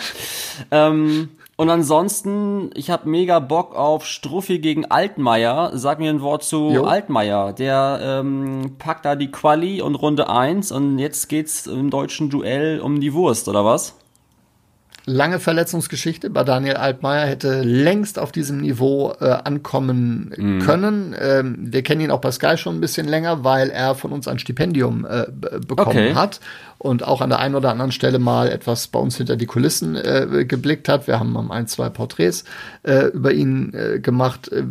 Ähm, 0.71 1.31
und 1.57 1.71
ansonsten, 1.71 2.71
ich 2.75 2.91
habe 2.91 3.09
mega 3.09 3.39
Bock 3.39 3.77
auf 3.77 4.07
Struffi 4.07 4.59
gegen 4.59 4.87
Altmaier. 4.87 5.71
Sag 5.75 6.01
mir 6.01 6.11
ein 6.11 6.21
Wort 6.21 6.43
zu 6.43 6.71
jo. 6.71 6.85
Altmaier. 6.85 7.53
Der 7.53 8.01
ähm, 8.03 8.73
packt 8.79 9.05
da 9.05 9.15
die 9.15 9.31
Quali 9.31 9.81
und 9.81 9.95
Runde 9.95 10.29
1 10.29 10.73
und 10.73 10.99
jetzt 10.99 11.29
geht's 11.29 11.67
im 11.67 11.91
deutschen 11.91 12.29
Duell 12.29 12.81
um 12.81 13.01
die 13.01 13.15
Wurst, 13.15 13.49
oder 13.49 13.65
was? 13.65 13.95
Lange 15.07 15.39
Verletzungsgeschichte 15.39 16.31
bei 16.31 16.45
Daniel 16.45 16.77
Altmaier 16.77 17.27
hätte 17.27 17.63
längst 17.63 18.19
auf 18.19 18.33
diesem 18.33 18.61
Niveau 18.61 19.13
äh, 19.21 19.27
ankommen 19.27 20.33
mm. 20.37 20.59
können. 20.61 21.15
Ähm, 21.19 21.57
wir 21.59 21.83
kennen 21.83 22.01
ihn 22.01 22.11
auch 22.11 22.21
bei 22.21 22.31
Sky 22.31 22.57
schon 22.57 22.77
ein 22.77 22.81
bisschen 22.81 23.07
länger, 23.07 23.45
weil 23.45 23.71
er 23.71 23.95
von 23.95 24.13
uns 24.13 24.29
ein 24.29 24.39
Stipendium 24.39 25.05
äh, 25.05 25.27
bekommen 25.67 26.09
okay. 26.09 26.15
hat 26.15 26.41
und 26.79 27.07
auch 27.07 27.21
an 27.21 27.31
der 27.31 27.39
einen 27.39 27.55
oder 27.55 27.71
anderen 27.71 27.93
Stelle 27.93 28.19
mal 28.19 28.51
etwas 28.51 28.89
bei 28.89 28.99
uns 28.99 29.17
hinter 29.17 29.37
die 29.37 29.47
Kulissen 29.47 29.97
äh, 29.97 30.45
geblickt 30.47 30.89
hat. 30.89 31.07
Wir 31.07 31.19
haben 31.19 31.51
ein, 31.51 31.67
zwei 31.67 31.89
Porträts 31.91 32.45
äh, 32.83 33.07
über 33.09 33.33
ihn 33.33 33.73
äh, 33.75 34.01
gemacht. 34.01 34.51
Äh, 34.53 34.65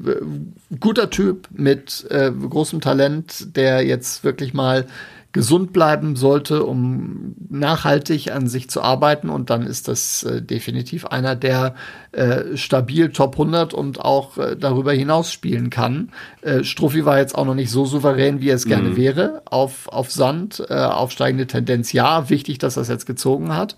guter 0.79 1.09
Typ 1.09 1.47
mit 1.51 2.05
großem 2.09 2.81
Talent, 2.81 3.55
der 3.55 3.85
jetzt 3.85 4.23
wirklich 4.23 4.53
mal 4.53 4.85
gesund 5.33 5.73
bleiben 5.73 6.15
sollte, 6.15 6.63
um 6.63 7.35
nachhaltig 7.49 8.31
an 8.31 8.47
sich 8.47 8.69
zu 8.69 8.81
arbeiten. 8.81 9.29
Und 9.29 9.49
dann 9.49 9.63
ist 9.63 9.87
das 9.87 10.23
äh, 10.23 10.41
definitiv 10.41 11.07
einer, 11.07 11.35
der 11.35 11.73
äh, 12.11 12.55
stabil 12.55 13.09
Top 13.09 13.33
100 13.33 13.73
und 13.73 13.99
auch 13.99 14.37
äh, 14.37 14.55
darüber 14.55 14.93
hinaus 14.93 15.31
spielen 15.31 15.71
kann. 15.71 16.11
Äh, 16.41 16.63
Struffi 16.63 17.03
war 17.03 17.17
jetzt 17.17 17.35
auch 17.35 17.45
noch 17.45 17.55
nicht 17.55 17.71
so 17.71 17.85
souverän, 17.85 18.41
wie 18.41 18.49
er 18.49 18.55
es 18.55 18.65
gerne 18.65 18.89
mhm. 18.89 18.97
wäre. 18.97 19.41
Auf, 19.45 19.89
auf 19.89 20.11
Sand, 20.11 20.63
äh, 20.69 20.75
aufsteigende 20.75 21.47
Tendenz 21.47 21.91
ja. 21.91 22.29
Wichtig, 22.29 22.59
dass 22.59 22.77
er 22.77 22.83
es 22.83 22.87
jetzt 22.87 23.07
gezogen 23.07 23.55
hat. 23.55 23.75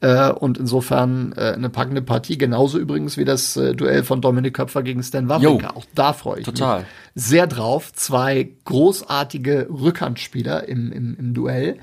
Äh, 0.00 0.30
und 0.30 0.58
insofern 0.58 1.32
äh, 1.36 1.52
eine 1.52 1.70
packende 1.70 2.02
Partie. 2.02 2.38
Genauso 2.38 2.78
übrigens 2.78 3.16
wie 3.16 3.24
das 3.24 3.56
äh, 3.56 3.74
Duell 3.74 4.04
von 4.04 4.20
Dominik 4.20 4.54
Köpfer 4.54 4.84
gegen 4.84 5.02
Stan 5.02 5.28
Wawrinka. 5.28 5.70
Auch 5.70 5.86
da 5.94 6.12
freue 6.12 6.40
ich 6.40 6.44
total. 6.44 6.80
mich 6.80 6.88
sehr 7.16 7.48
drauf. 7.48 7.92
Zwei 7.92 8.48
großartige 8.64 9.66
Rückhandspieler 9.70 10.68
im, 10.68 10.92
im, 10.92 11.16
im 11.18 11.34
Duell. 11.34 11.78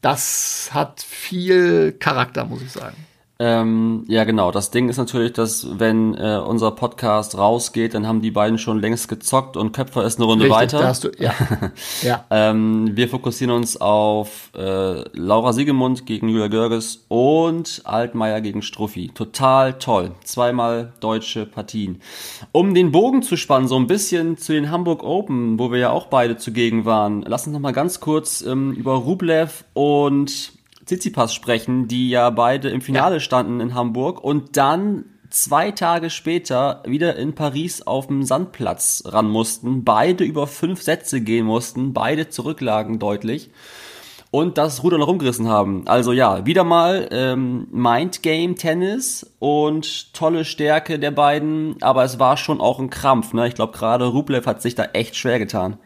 Das 0.00 0.70
hat 0.72 1.00
viel 1.00 1.92
Charakter, 1.92 2.44
muss 2.44 2.62
ich 2.62 2.72
sagen. 2.72 2.96
Ähm, 3.42 4.04
ja, 4.06 4.24
genau. 4.24 4.50
Das 4.50 4.70
Ding 4.70 4.90
ist 4.90 4.98
natürlich, 4.98 5.32
dass 5.32 5.66
wenn 5.78 6.14
äh, 6.14 6.38
unser 6.46 6.72
Podcast 6.72 7.38
rausgeht, 7.38 7.94
dann 7.94 8.06
haben 8.06 8.20
die 8.20 8.30
beiden 8.30 8.58
schon 8.58 8.80
längst 8.80 9.08
gezockt 9.08 9.56
und 9.56 9.72
Köpfer 9.72 10.04
ist 10.04 10.18
eine 10.18 10.26
Runde 10.26 10.44
Richtig, 10.44 10.58
weiter. 10.60 10.80
Da 10.80 10.88
hast 10.88 11.04
du, 11.04 11.10
ja. 11.18 11.32
ja. 12.02 12.26
ähm, 12.28 12.90
wir 12.94 13.08
fokussieren 13.08 13.56
uns 13.56 13.80
auf 13.80 14.50
äh, 14.54 15.04
Laura 15.18 15.54
Siegemund 15.54 16.04
gegen 16.04 16.28
Julia 16.28 16.48
Görges 16.48 17.06
und 17.08 17.80
Altmaier 17.84 18.42
gegen 18.42 18.60
Struffi. 18.60 19.10
Total 19.14 19.72
toll. 19.78 20.10
Zweimal 20.22 20.92
deutsche 21.00 21.46
Partien. 21.46 22.02
Um 22.52 22.74
den 22.74 22.92
Bogen 22.92 23.22
zu 23.22 23.38
spannen, 23.38 23.68
so 23.68 23.76
ein 23.76 23.86
bisschen 23.86 24.36
zu 24.36 24.52
den 24.52 24.70
Hamburg 24.70 25.02
Open, 25.02 25.58
wo 25.58 25.72
wir 25.72 25.78
ja 25.78 25.90
auch 25.92 26.08
beide 26.08 26.36
zugegen 26.36 26.84
waren. 26.84 27.24
Lass 27.26 27.46
uns 27.46 27.54
noch 27.54 27.60
mal 27.60 27.72
ganz 27.72 28.00
kurz 28.00 28.42
ähm, 28.42 28.72
über 28.72 28.96
Rublev 28.96 29.64
und 29.72 30.59
Tsitsipas 30.90 31.32
sprechen, 31.32 31.86
die 31.86 32.10
ja 32.10 32.30
beide 32.30 32.68
im 32.68 32.80
Finale 32.80 33.16
ja. 33.16 33.20
standen 33.20 33.60
in 33.60 33.74
Hamburg 33.74 34.24
und 34.24 34.56
dann 34.56 35.04
zwei 35.28 35.70
Tage 35.70 36.10
später 36.10 36.82
wieder 36.84 37.14
in 37.14 37.36
Paris 37.36 37.82
auf 37.82 38.08
dem 38.08 38.24
Sandplatz 38.24 39.04
ran 39.06 39.30
mussten, 39.30 39.84
beide 39.84 40.24
über 40.24 40.48
fünf 40.48 40.82
Sätze 40.82 41.20
gehen 41.20 41.46
mussten, 41.46 41.92
beide 41.92 42.28
zurücklagen 42.28 42.98
deutlich 42.98 43.50
und 44.32 44.58
das 44.58 44.82
Ruder 44.82 44.98
noch 44.98 45.06
rumgerissen 45.06 45.46
haben. 45.46 45.86
Also 45.86 46.10
ja, 46.10 46.44
wieder 46.44 46.64
mal 46.64 47.08
ähm, 47.12 47.68
Mindgame 47.70 48.56
Tennis 48.56 49.32
und 49.38 50.12
tolle 50.12 50.44
Stärke 50.44 50.98
der 50.98 51.12
beiden, 51.12 51.80
aber 51.82 52.02
es 52.02 52.18
war 52.18 52.36
schon 52.36 52.60
auch 52.60 52.80
ein 52.80 52.90
Krampf. 52.90 53.32
Ne? 53.32 53.46
Ich 53.46 53.54
glaube, 53.54 53.78
gerade 53.78 54.06
Rublev 54.06 54.44
hat 54.44 54.60
sich 54.60 54.74
da 54.74 54.86
echt 54.86 55.14
schwer 55.14 55.38
getan. 55.38 55.78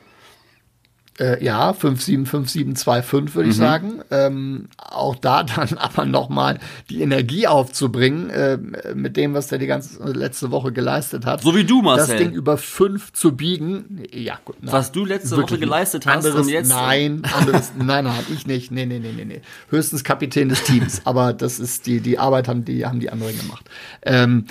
Äh, 1.19 1.45
ja, 1.45 1.73
575725 1.73 3.35
würde 3.35 3.49
ich 3.49 3.57
mhm. 3.57 3.61
sagen. 3.61 4.03
Ähm, 4.11 4.69
auch 4.79 5.15
da 5.15 5.43
dann 5.45 5.79
aber 5.79 6.05
nochmal 6.07 6.59
die 6.91 7.03
Energie 7.03 7.47
aufzubringen 7.47 8.31
äh, 8.31 8.59
mit 8.95 9.17
dem, 9.17 9.35
was 9.35 9.47
der 9.47 9.59
die 9.59 9.67
ganze 9.67 10.03
letzte 10.13 10.51
Woche 10.51 10.73
geleistet 10.73 11.25
hat. 11.25 11.43
So 11.43 11.55
wie 11.55 11.65
du, 11.65 11.83
Marcel. 11.83 12.17
Das 12.17 12.25
Ding 12.25 12.33
über 12.33 12.57
fünf 12.57 13.13
zu 13.13 13.37
biegen. 13.37 14.03
Ja, 14.13 14.39
gut. 14.45 14.57
Nein, 14.61 14.73
was 14.73 14.91
du 14.91 15.05
letzte 15.05 15.37
Woche 15.37 15.59
geleistet 15.59 16.07
hast 16.07 16.27
anderes, 16.27 16.47
und 16.47 16.53
jetzt. 16.53 16.69
Nein, 16.69 17.23
anderes, 17.33 17.73
nein, 17.79 18.05
nein, 18.05 18.25
ich 18.33 18.47
nicht. 18.47 18.73
Nee, 18.73 18.87
nee, 18.87 18.99
nee, 18.99 19.13
nee, 19.15 19.25
nee. 19.25 19.41
Höchstens 19.71 20.03
Kapitän 20.03 20.49
des 20.49 20.65
Teams. 20.65 21.03
aber 21.05 21.33
das 21.33 21.61
ist 21.61 21.87
die, 21.87 22.01
die 22.01 22.19
Arbeit 22.19 22.49
haben 22.49 22.65
die, 22.65 22.87
haben 22.87 22.99
die 22.99 23.11
anderen 23.11 23.39
gemacht. 23.39 23.69
Ähm, 24.03 24.47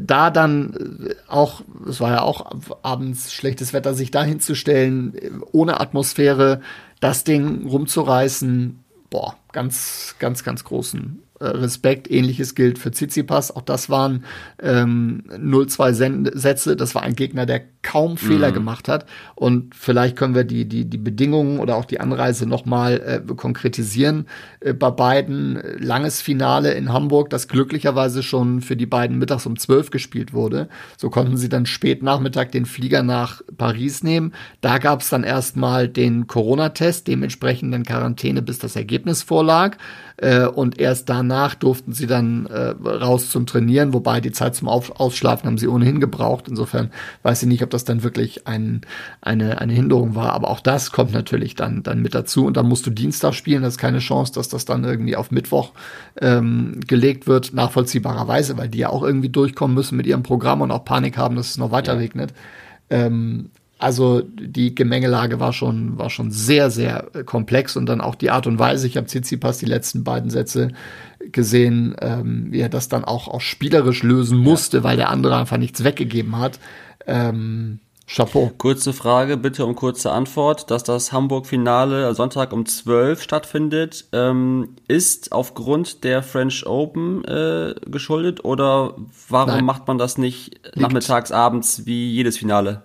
da 0.00 0.30
dann 0.30 1.06
äh, 1.08 1.14
auch, 1.28 1.62
es 1.88 2.00
war 2.00 2.10
ja 2.12 2.22
auch 2.22 2.50
abends 2.82 3.32
schlechtes 3.32 3.72
Wetter, 3.72 3.94
sich 3.94 4.10
da 4.10 4.22
hinzustellen, 4.24 5.42
ohne 5.52 5.80
Atmosphäre, 5.80 6.60
das 7.00 7.24
Ding 7.24 7.66
rumzureißen, 7.66 8.82
boah, 9.10 9.36
ganz, 9.52 10.16
ganz, 10.18 10.44
ganz 10.44 10.64
großen 10.64 11.22
äh, 11.22 11.25
Respekt. 11.40 12.10
Ähnliches 12.10 12.54
gilt 12.54 12.78
für 12.78 12.90
Tsitsipas. 12.90 13.54
Auch 13.54 13.62
das 13.62 13.90
waren 13.90 14.24
ähm, 14.62 15.24
0-2 15.30 16.36
Sätze. 16.36 16.76
Das 16.76 16.94
war 16.94 17.02
ein 17.02 17.14
Gegner, 17.14 17.46
der 17.46 17.62
kaum 17.82 18.16
Fehler 18.16 18.50
mhm. 18.50 18.54
gemacht 18.54 18.88
hat. 18.88 19.06
Und 19.34 19.74
vielleicht 19.74 20.16
können 20.16 20.34
wir 20.34 20.44
die, 20.44 20.66
die, 20.66 20.86
die 20.86 20.98
Bedingungen 20.98 21.58
oder 21.58 21.76
auch 21.76 21.84
die 21.84 22.00
Anreise 22.00 22.46
nochmal 22.46 23.22
äh, 23.28 23.34
konkretisieren. 23.34 24.26
Äh, 24.60 24.72
bei 24.72 24.90
beiden 24.90 25.60
langes 25.78 26.20
Finale 26.20 26.72
in 26.72 26.92
Hamburg, 26.92 27.30
das 27.30 27.48
glücklicherweise 27.48 28.22
schon 28.22 28.60
für 28.60 28.76
die 28.76 28.86
beiden 28.86 29.18
mittags 29.18 29.46
um 29.46 29.58
12 29.58 29.90
gespielt 29.90 30.32
wurde. 30.32 30.68
So 30.96 31.10
konnten 31.10 31.36
sie 31.36 31.48
dann 31.48 31.66
spät 31.66 32.02
Nachmittag 32.02 32.52
den 32.52 32.66
Flieger 32.66 33.02
nach 33.02 33.42
Paris 33.56 34.02
nehmen. 34.02 34.32
Da 34.60 34.78
gab 34.78 35.02
es 35.02 35.10
dann 35.10 35.22
erstmal 35.22 35.88
den 35.88 36.26
Corona-Test, 36.26 37.06
dementsprechend 37.06 37.72
dann 37.72 37.84
Quarantäne, 37.84 38.42
bis 38.42 38.58
das 38.58 38.74
Ergebnis 38.74 39.22
vorlag. 39.22 39.76
Äh, 40.18 40.46
und 40.46 40.78
erst 40.80 41.08
danach 41.08 41.54
durften 41.54 41.92
sie 41.92 42.06
dann 42.06 42.46
äh, 42.46 42.74
raus 42.86 43.30
zum 43.30 43.46
Trainieren, 43.46 43.92
wobei 43.92 44.20
die 44.20 44.32
Zeit 44.32 44.54
zum 44.54 44.68
Auf 44.68 44.98
Ausschlafen 44.98 45.46
haben 45.46 45.58
sie 45.58 45.68
ohnehin 45.68 46.00
gebraucht. 46.00 46.46
Insofern 46.48 46.90
weiß 47.22 47.42
ich 47.42 47.48
nicht, 47.48 47.62
ob 47.62 47.70
das 47.70 47.84
dann 47.84 48.02
wirklich 48.02 48.46
ein, 48.46 48.80
eine, 49.20 49.60
eine 49.60 49.72
Hinderung 49.72 50.14
war. 50.14 50.32
Aber 50.32 50.48
auch 50.48 50.60
das 50.60 50.90
kommt 50.90 51.12
natürlich 51.12 51.54
dann, 51.54 51.82
dann 51.82 52.00
mit 52.00 52.14
dazu. 52.14 52.46
Und 52.46 52.56
dann 52.56 52.66
musst 52.66 52.86
du 52.86 52.90
Dienstag 52.90 53.34
spielen. 53.34 53.62
Das 53.62 53.74
ist 53.74 53.78
keine 53.78 53.98
Chance, 53.98 54.32
dass 54.32 54.48
das 54.48 54.64
dann 54.64 54.84
irgendwie 54.84 55.16
auf 55.16 55.30
Mittwoch 55.30 55.72
ähm, 56.20 56.80
gelegt 56.86 57.26
wird, 57.26 57.52
nachvollziehbarerweise, 57.52 58.56
weil 58.56 58.68
die 58.68 58.78
ja 58.78 58.88
auch 58.88 59.02
irgendwie 59.02 59.28
durchkommen 59.28 59.74
müssen 59.74 59.96
mit 59.96 60.06
ihrem 60.06 60.22
Programm 60.22 60.62
und 60.62 60.70
auch 60.70 60.84
Panik 60.84 61.18
haben, 61.18 61.36
dass 61.36 61.50
es 61.50 61.58
noch 61.58 61.72
weiter 61.72 61.92
ja. 61.92 61.98
regnet. 61.98 62.32
Ähm, 62.88 63.50
also 63.78 64.22
die 64.22 64.74
Gemengelage 64.74 65.38
war 65.38 65.52
schon, 65.52 65.98
war 65.98 66.08
schon 66.08 66.30
sehr, 66.30 66.70
sehr 66.70 67.14
äh, 67.14 67.24
komplex 67.24 67.76
und 67.76 67.86
dann 67.86 68.00
auch 68.00 68.14
die 68.14 68.30
Art 68.30 68.46
und 68.46 68.58
Weise. 68.58 68.86
Ich 68.86 68.96
habe 68.96 69.06
Tsitsipas 69.06 69.58
die 69.58 69.66
letzten 69.66 70.02
beiden 70.02 70.30
Sätze 70.30 70.68
gesehen, 71.32 71.94
ähm, 72.00 72.46
wie 72.50 72.60
er 72.60 72.68
das 72.70 72.88
dann 72.88 73.04
auch, 73.04 73.28
auch 73.28 73.40
spielerisch 73.40 74.02
lösen 74.02 74.38
musste, 74.38 74.78
ja. 74.78 74.84
weil 74.84 74.96
der 74.96 75.10
andere 75.10 75.36
einfach 75.36 75.58
nichts 75.58 75.84
weggegeben 75.84 76.38
hat. 76.38 76.58
Ähm, 77.06 77.80
Chapeau. 78.08 78.52
Kurze 78.56 78.92
Frage, 78.92 79.36
bitte 79.36 79.66
um 79.66 79.74
kurze 79.74 80.12
Antwort. 80.12 80.70
Dass 80.70 80.84
das 80.84 81.12
Hamburg-Finale 81.12 82.14
Sonntag 82.14 82.52
um 82.52 82.64
12 82.64 83.20
stattfindet, 83.20 84.06
ähm, 84.12 84.76
ist 84.86 85.32
aufgrund 85.32 86.04
der 86.04 86.22
French 86.22 86.66
Open 86.66 87.24
äh, 87.24 87.74
geschuldet 87.86 88.44
oder 88.44 88.94
warum 89.28 89.54
Nein. 89.54 89.64
macht 89.64 89.88
man 89.88 89.98
das 89.98 90.18
nicht 90.18 90.54
Liegt. 90.64 90.76
nachmittags, 90.76 91.32
abends 91.32 91.84
wie 91.84 92.12
jedes 92.12 92.38
Finale? 92.38 92.84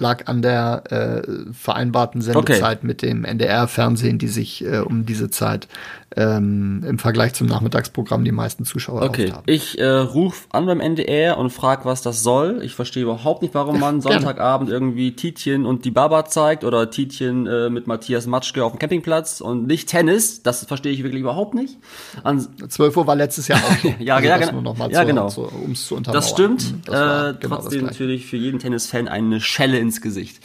Lag 0.00 0.26
an 0.26 0.42
der 0.42 0.82
äh, 0.90 1.52
vereinbarten 1.52 2.22
Sendezeit 2.22 2.78
okay. 2.78 2.86
mit 2.86 3.02
dem 3.02 3.24
NDR-Fernsehen, 3.24 4.18
die 4.18 4.28
sich 4.28 4.64
äh, 4.64 4.78
um 4.78 5.06
diese 5.06 5.30
Zeit 5.30 5.68
ähm, 6.16 6.82
im 6.86 6.98
Vergleich 6.98 7.34
zum 7.34 7.46
Nachmittagsprogramm 7.46 8.24
die 8.24 8.32
meisten 8.32 8.64
Zuschauer 8.64 9.02
okay. 9.02 9.30
haben. 9.30 9.44
Ich 9.46 9.78
äh, 9.78 9.86
rufe 9.86 10.46
an 10.50 10.66
beim 10.66 10.80
NDR 10.80 11.38
und 11.38 11.50
frage, 11.50 11.84
was 11.84 12.02
das 12.02 12.22
soll. 12.22 12.60
Ich 12.62 12.74
verstehe 12.74 13.04
überhaupt 13.04 13.42
nicht, 13.42 13.54
warum 13.54 13.78
man 13.78 14.00
Sonntagabend 14.00 14.70
irgendwie 14.70 15.14
Tietjen 15.14 15.66
und 15.66 15.84
die 15.84 15.92
Baba 15.92 16.24
zeigt 16.24 16.64
oder 16.64 16.90
Tietjen 16.90 17.46
äh, 17.46 17.70
mit 17.70 17.86
Matthias 17.86 18.26
Matschke 18.26 18.64
auf 18.64 18.72
dem 18.72 18.78
Campingplatz 18.80 19.40
und 19.40 19.66
nicht 19.66 19.88
Tennis. 19.88 20.42
Das 20.42 20.64
verstehe 20.64 20.92
ich 20.92 21.04
wirklich 21.04 21.20
überhaupt 21.20 21.54
nicht. 21.54 21.78
An 22.24 22.44
12 22.68 22.96
Uhr 22.96 23.06
war 23.06 23.14
letztes 23.14 23.46
Jahr 23.46 23.60
auch 23.60 23.84
ja, 24.00 24.16
also 24.16 24.28
ja, 24.28 24.36
genau. 24.38 24.88
ja, 24.88 25.04
genau. 25.04 25.28
Um 25.64 25.72
es 25.72 25.86
zu. 25.86 26.00
Das 26.00 26.28
stimmt. 26.30 26.72
Mhm, 26.72 26.82
das 26.86 27.34
äh, 27.34 27.38
genau 27.38 27.56
trotzdem 27.56 27.84
natürlich 27.84 28.26
für 28.26 28.36
jeden 28.36 28.58
Tennisfan 28.58 29.06
eine 29.06 29.40
Schelle 29.40 29.78
ins 29.90 30.00
Gesicht. 30.00 30.40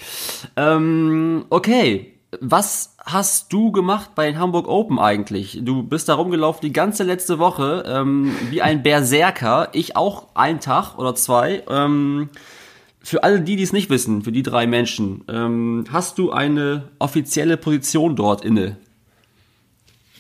Ähm, 0.58 1.46
okay, 1.50 2.14
was 2.42 2.96
hast 3.06 3.54
du 3.54 3.72
gemacht 3.72 4.12
bei 4.16 4.26
den 4.26 4.40
Hamburg 4.40 4.68
Open 4.68 5.00
eigentlich? 5.00 5.60
Du 5.62 5.84
bist 5.84 6.10
da 6.10 6.16
rumgelaufen 6.16 6.62
die 6.62 6.74
ganze 6.74 7.04
letzte 7.04 7.38
Woche 7.40 7.84
ähm, 7.88 8.36
wie 8.50 8.62
ein 8.62 8.84
Berserker. 8.84 9.70
Ich 9.74 9.96
auch 9.96 10.36
einen 10.36 10.60
Tag 10.60 10.98
oder 10.98 11.16
zwei. 11.16 11.64
Ähm, 11.70 12.30
für 13.02 13.24
alle 13.24 13.42
die, 13.42 13.56
die 13.56 13.64
es 13.64 13.72
nicht 13.74 13.92
wissen, 13.92 14.24
für 14.24 14.32
die 14.32 14.42
drei 14.42 14.66
Menschen, 14.66 15.24
ähm, 15.28 15.86
hast 15.92 16.18
du 16.18 16.32
eine 16.32 16.90
offizielle 16.98 17.58
Position 17.58 18.16
dort 18.16 18.44
inne? 18.44 18.78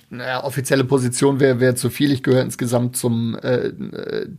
naja, 0.09 0.43
offizielle 0.43 0.83
Position 0.83 1.39
wäre 1.39 1.59
wär 1.59 1.75
zu 1.75 1.89
viel. 1.89 2.11
Ich 2.11 2.23
gehöre 2.23 2.41
insgesamt 2.41 2.95
zum 2.95 3.35
äh, 3.35 3.71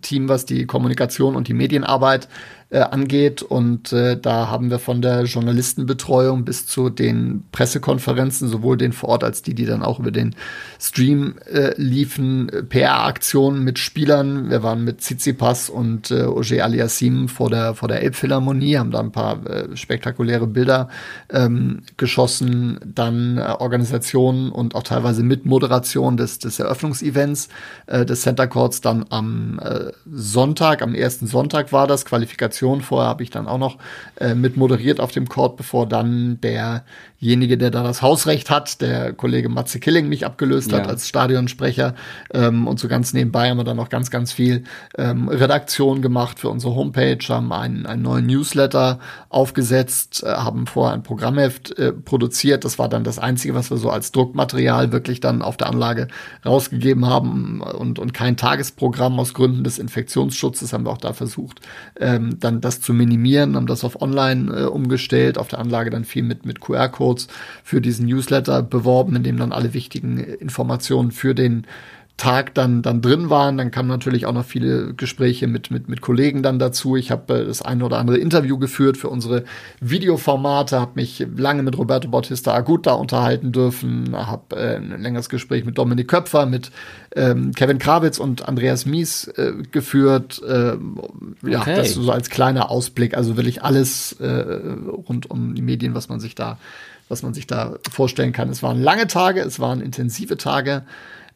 Team, 0.02 0.28
was 0.28 0.46
die 0.46 0.66
Kommunikation 0.66 1.36
und 1.36 1.48
die 1.48 1.54
Medienarbeit 1.54 2.26
äh, 2.26 2.28
angeht. 2.70 3.42
Und 3.42 3.92
äh, 3.92 4.18
da 4.20 4.48
haben 4.48 4.70
wir 4.70 4.80
von 4.80 5.00
der 5.00 5.22
Journalistenbetreuung 5.22 6.44
bis 6.44 6.66
zu 6.66 6.90
den 6.90 7.44
Pressekonferenzen, 7.52 8.48
sowohl 8.48 8.76
den 8.76 8.92
vor 8.92 9.10
Ort 9.10 9.24
als 9.24 9.42
die, 9.42 9.54
die 9.54 9.66
dann 9.66 9.82
auch 9.82 10.00
über 10.00 10.10
den 10.10 10.34
Stream 10.80 11.36
äh, 11.52 11.80
liefen, 11.80 12.50
PR-Aktionen 12.68 13.62
mit 13.62 13.78
Spielern. 13.78 14.50
Wir 14.50 14.64
waren 14.64 14.82
mit 14.82 15.00
Tsitsipas 15.00 15.70
und 15.70 16.10
äh, 16.10 16.24
Oger 16.24 16.64
Aliassim 16.64 17.28
vor 17.28 17.50
der, 17.50 17.74
vor 17.74 17.88
der 17.88 18.02
Elbphilharmonie, 18.02 18.78
haben 18.78 18.90
da 18.90 18.98
ein 18.98 19.12
paar 19.12 19.46
äh, 19.46 19.76
spektakuläre 19.76 20.48
Bilder 20.48 20.88
ähm, 21.30 21.82
geschossen. 21.96 22.80
Dann 22.84 23.38
äh, 23.38 23.42
Organisationen 23.42 24.50
und 24.50 24.74
auch 24.74 24.82
teilweise 24.82 25.22
Mitmoderation 25.22 26.16
des, 26.16 26.40
des 26.40 26.58
Eröffnungsevents 26.58 27.48
äh, 27.86 28.04
des 28.04 28.22
Center 28.22 28.48
Courts 28.48 28.80
dann 28.80 29.06
am 29.10 29.60
äh, 29.62 29.92
Sonntag, 30.10 30.82
am 30.82 30.94
ersten 30.94 31.28
Sonntag 31.28 31.72
war 31.72 31.86
das, 31.86 32.04
Qualifikation 32.04 32.55
Qualifikation. 32.56 32.80
Vorher 32.80 33.08
habe 33.08 33.22
ich 33.22 33.30
dann 33.30 33.46
auch 33.46 33.58
noch 33.58 33.78
äh, 34.16 34.34
mit 34.34 34.56
moderiert 34.56 35.00
auf 35.00 35.12
dem 35.12 35.28
Court, 35.28 35.56
bevor 35.56 35.86
dann 35.86 36.38
derjenige, 37.20 37.58
der 37.58 37.70
da 37.70 37.82
das 37.82 38.02
Hausrecht 38.02 38.50
hat, 38.50 38.80
der 38.80 39.12
Kollege 39.12 39.48
Matze 39.48 39.80
Killing 39.80 40.08
mich 40.08 40.26
abgelöst 40.26 40.72
ja. 40.72 40.78
hat 40.78 40.88
als 40.88 41.08
Stadionsprecher. 41.08 41.94
Ähm, 42.32 42.66
und 42.66 42.78
so 42.78 42.88
ganz 42.88 43.12
nebenbei 43.12 43.50
haben 43.50 43.58
wir 43.58 43.64
dann 43.64 43.76
noch 43.76 43.88
ganz, 43.88 44.10
ganz 44.10 44.32
viel 44.32 44.64
ähm, 44.96 45.28
Redaktion 45.28 46.02
gemacht 46.02 46.38
für 46.38 46.48
unsere 46.48 46.74
Homepage, 46.74 47.18
haben 47.28 47.52
einen, 47.52 47.86
einen 47.86 48.02
neuen 48.02 48.26
Newsletter 48.26 48.98
aufgesetzt, 49.28 50.22
äh, 50.24 50.28
haben 50.28 50.66
vorher 50.66 50.94
ein 50.94 51.02
Programmheft 51.02 51.78
äh, 51.78 51.92
produziert. 51.92 52.64
Das 52.64 52.78
war 52.78 52.88
dann 52.88 53.04
das 53.04 53.18
Einzige, 53.18 53.54
was 53.54 53.70
wir 53.70 53.76
so 53.76 53.90
als 53.90 54.12
Druckmaterial 54.12 54.92
wirklich 54.92 55.20
dann 55.20 55.42
auf 55.42 55.56
der 55.56 55.68
Anlage 55.68 56.08
rausgegeben 56.44 57.06
haben 57.06 57.60
und, 57.60 57.98
und 57.98 58.12
kein 58.12 58.36
Tagesprogramm 58.36 59.18
aus 59.18 59.34
Gründen 59.34 59.64
des 59.64 59.78
Infektionsschutzes 59.78 60.72
haben 60.72 60.84
wir 60.84 60.90
auch 60.90 60.98
da 60.98 61.12
versucht, 61.12 61.60
ähm, 61.98 62.38
dann 62.40 62.60
das 62.60 62.80
zu 62.80 62.92
minimieren, 62.92 63.56
haben 63.56 63.66
das 63.66 63.84
auf 63.84 64.00
online 64.00 64.52
äh, 64.54 64.64
umgestellt, 64.64 65.38
auf 65.38 65.48
der 65.48 65.58
Anlage 65.58 65.90
dann 65.90 66.04
viel 66.04 66.22
mit, 66.22 66.44
mit 66.46 66.60
QR-Codes 67.06 67.28
für 67.62 67.80
diesen 67.80 68.06
Newsletter 68.06 68.62
beworben, 68.62 69.16
in 69.16 69.22
dem 69.22 69.38
dann 69.38 69.52
alle 69.52 69.74
wichtigen 69.74 70.18
Informationen 70.18 71.10
für 71.10 71.34
den 71.34 71.66
Tag 72.16 72.54
dann, 72.54 72.80
dann 72.80 73.02
drin 73.02 73.28
waren. 73.28 73.58
Dann 73.58 73.70
kamen 73.70 73.88
natürlich 73.88 74.24
auch 74.24 74.32
noch 74.32 74.46
viele 74.46 74.94
Gespräche 74.94 75.46
mit, 75.46 75.70
mit, 75.70 75.90
mit 75.90 76.00
Kollegen 76.00 76.42
dann 76.42 76.58
dazu. 76.58 76.96
Ich 76.96 77.10
habe 77.10 77.40
äh, 77.40 77.44
das 77.44 77.60
eine 77.60 77.84
oder 77.84 77.98
andere 77.98 78.16
Interview 78.16 78.56
geführt 78.58 78.96
für 78.96 79.10
unsere 79.10 79.44
Videoformate, 79.80 80.80
habe 80.80 80.92
mich 80.94 81.26
lange 81.36 81.62
mit 81.62 81.76
Roberto 81.76 82.08
Bautista 82.08 82.54
Agut 82.54 82.86
da 82.86 82.94
unterhalten 82.94 83.52
dürfen, 83.52 84.16
habe 84.16 84.56
äh, 84.56 84.76
ein 84.76 85.02
längeres 85.02 85.28
Gespräch 85.28 85.66
mit 85.66 85.76
Dominik 85.76 86.08
Köpfer, 86.08 86.46
mit 86.46 86.70
ähm, 87.14 87.52
Kevin 87.52 87.78
Krawitz 87.78 88.18
und 88.18 88.48
Andreas 88.48 88.86
Mies 88.86 89.28
äh, 89.28 89.52
geführt. 89.70 90.40
Äh, 90.42 90.76
ja, 91.46 91.60
okay. 91.60 91.76
das 91.76 91.92
so 91.92 92.10
als 92.10 92.30
kleiner 92.30 92.70
Ausblick. 92.70 93.14
Also 93.14 93.36
will 93.36 93.46
ich 93.46 93.62
alles 93.62 94.12
äh, 94.20 94.26
rund 94.26 95.30
um 95.30 95.54
die 95.54 95.62
Medien, 95.62 95.94
was 95.94 96.08
man 96.08 96.20
sich 96.20 96.34
da 96.34 96.58
was 97.08 97.22
man 97.22 97.34
sich 97.34 97.46
da 97.46 97.78
vorstellen 97.90 98.32
kann. 98.32 98.50
Es 98.50 98.62
waren 98.62 98.80
lange 98.80 99.06
Tage, 99.06 99.40
es 99.40 99.60
waren 99.60 99.80
intensive 99.80 100.36
Tage. 100.36 100.84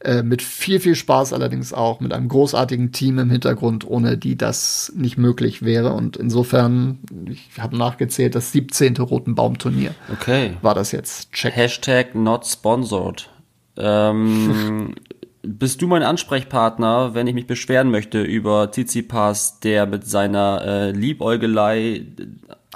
Äh, 0.03 0.23
mit 0.23 0.41
viel, 0.41 0.79
viel 0.79 0.95
Spaß 0.95 1.31
allerdings 1.31 1.73
auch, 1.73 1.99
mit 1.99 2.11
einem 2.11 2.27
großartigen 2.27 2.91
Team 2.91 3.19
im 3.19 3.29
Hintergrund, 3.29 3.87
ohne 3.87 4.17
die 4.17 4.35
das 4.35 4.91
nicht 4.95 5.19
möglich 5.19 5.61
wäre. 5.63 5.93
Und 5.93 6.17
insofern, 6.17 6.99
ich 7.29 7.51
habe 7.59 7.77
nachgezählt, 7.77 8.33
das 8.33 8.51
17. 8.51 8.97
Roten 8.97 9.35
Baumturnier. 9.35 9.93
Okay. 10.11 10.57
War 10.63 10.73
das 10.73 10.91
jetzt? 10.91 11.31
Check. 11.33 11.55
Hashtag 11.55 12.15
not 12.15 12.47
sponsored. 12.47 13.29
Ähm, 13.77 14.95
bist 15.43 15.83
du 15.83 15.87
mein 15.87 16.01
Ansprechpartner, 16.01 17.13
wenn 17.13 17.27
ich 17.27 17.35
mich 17.35 17.45
beschweren 17.45 17.91
möchte 17.91 18.23
über 18.23 18.71
Tsitsipas, 18.71 19.59
der 19.59 19.85
mit 19.85 20.07
seiner 20.07 20.63
äh, 20.65 20.91
Liebäugelei 20.91 22.05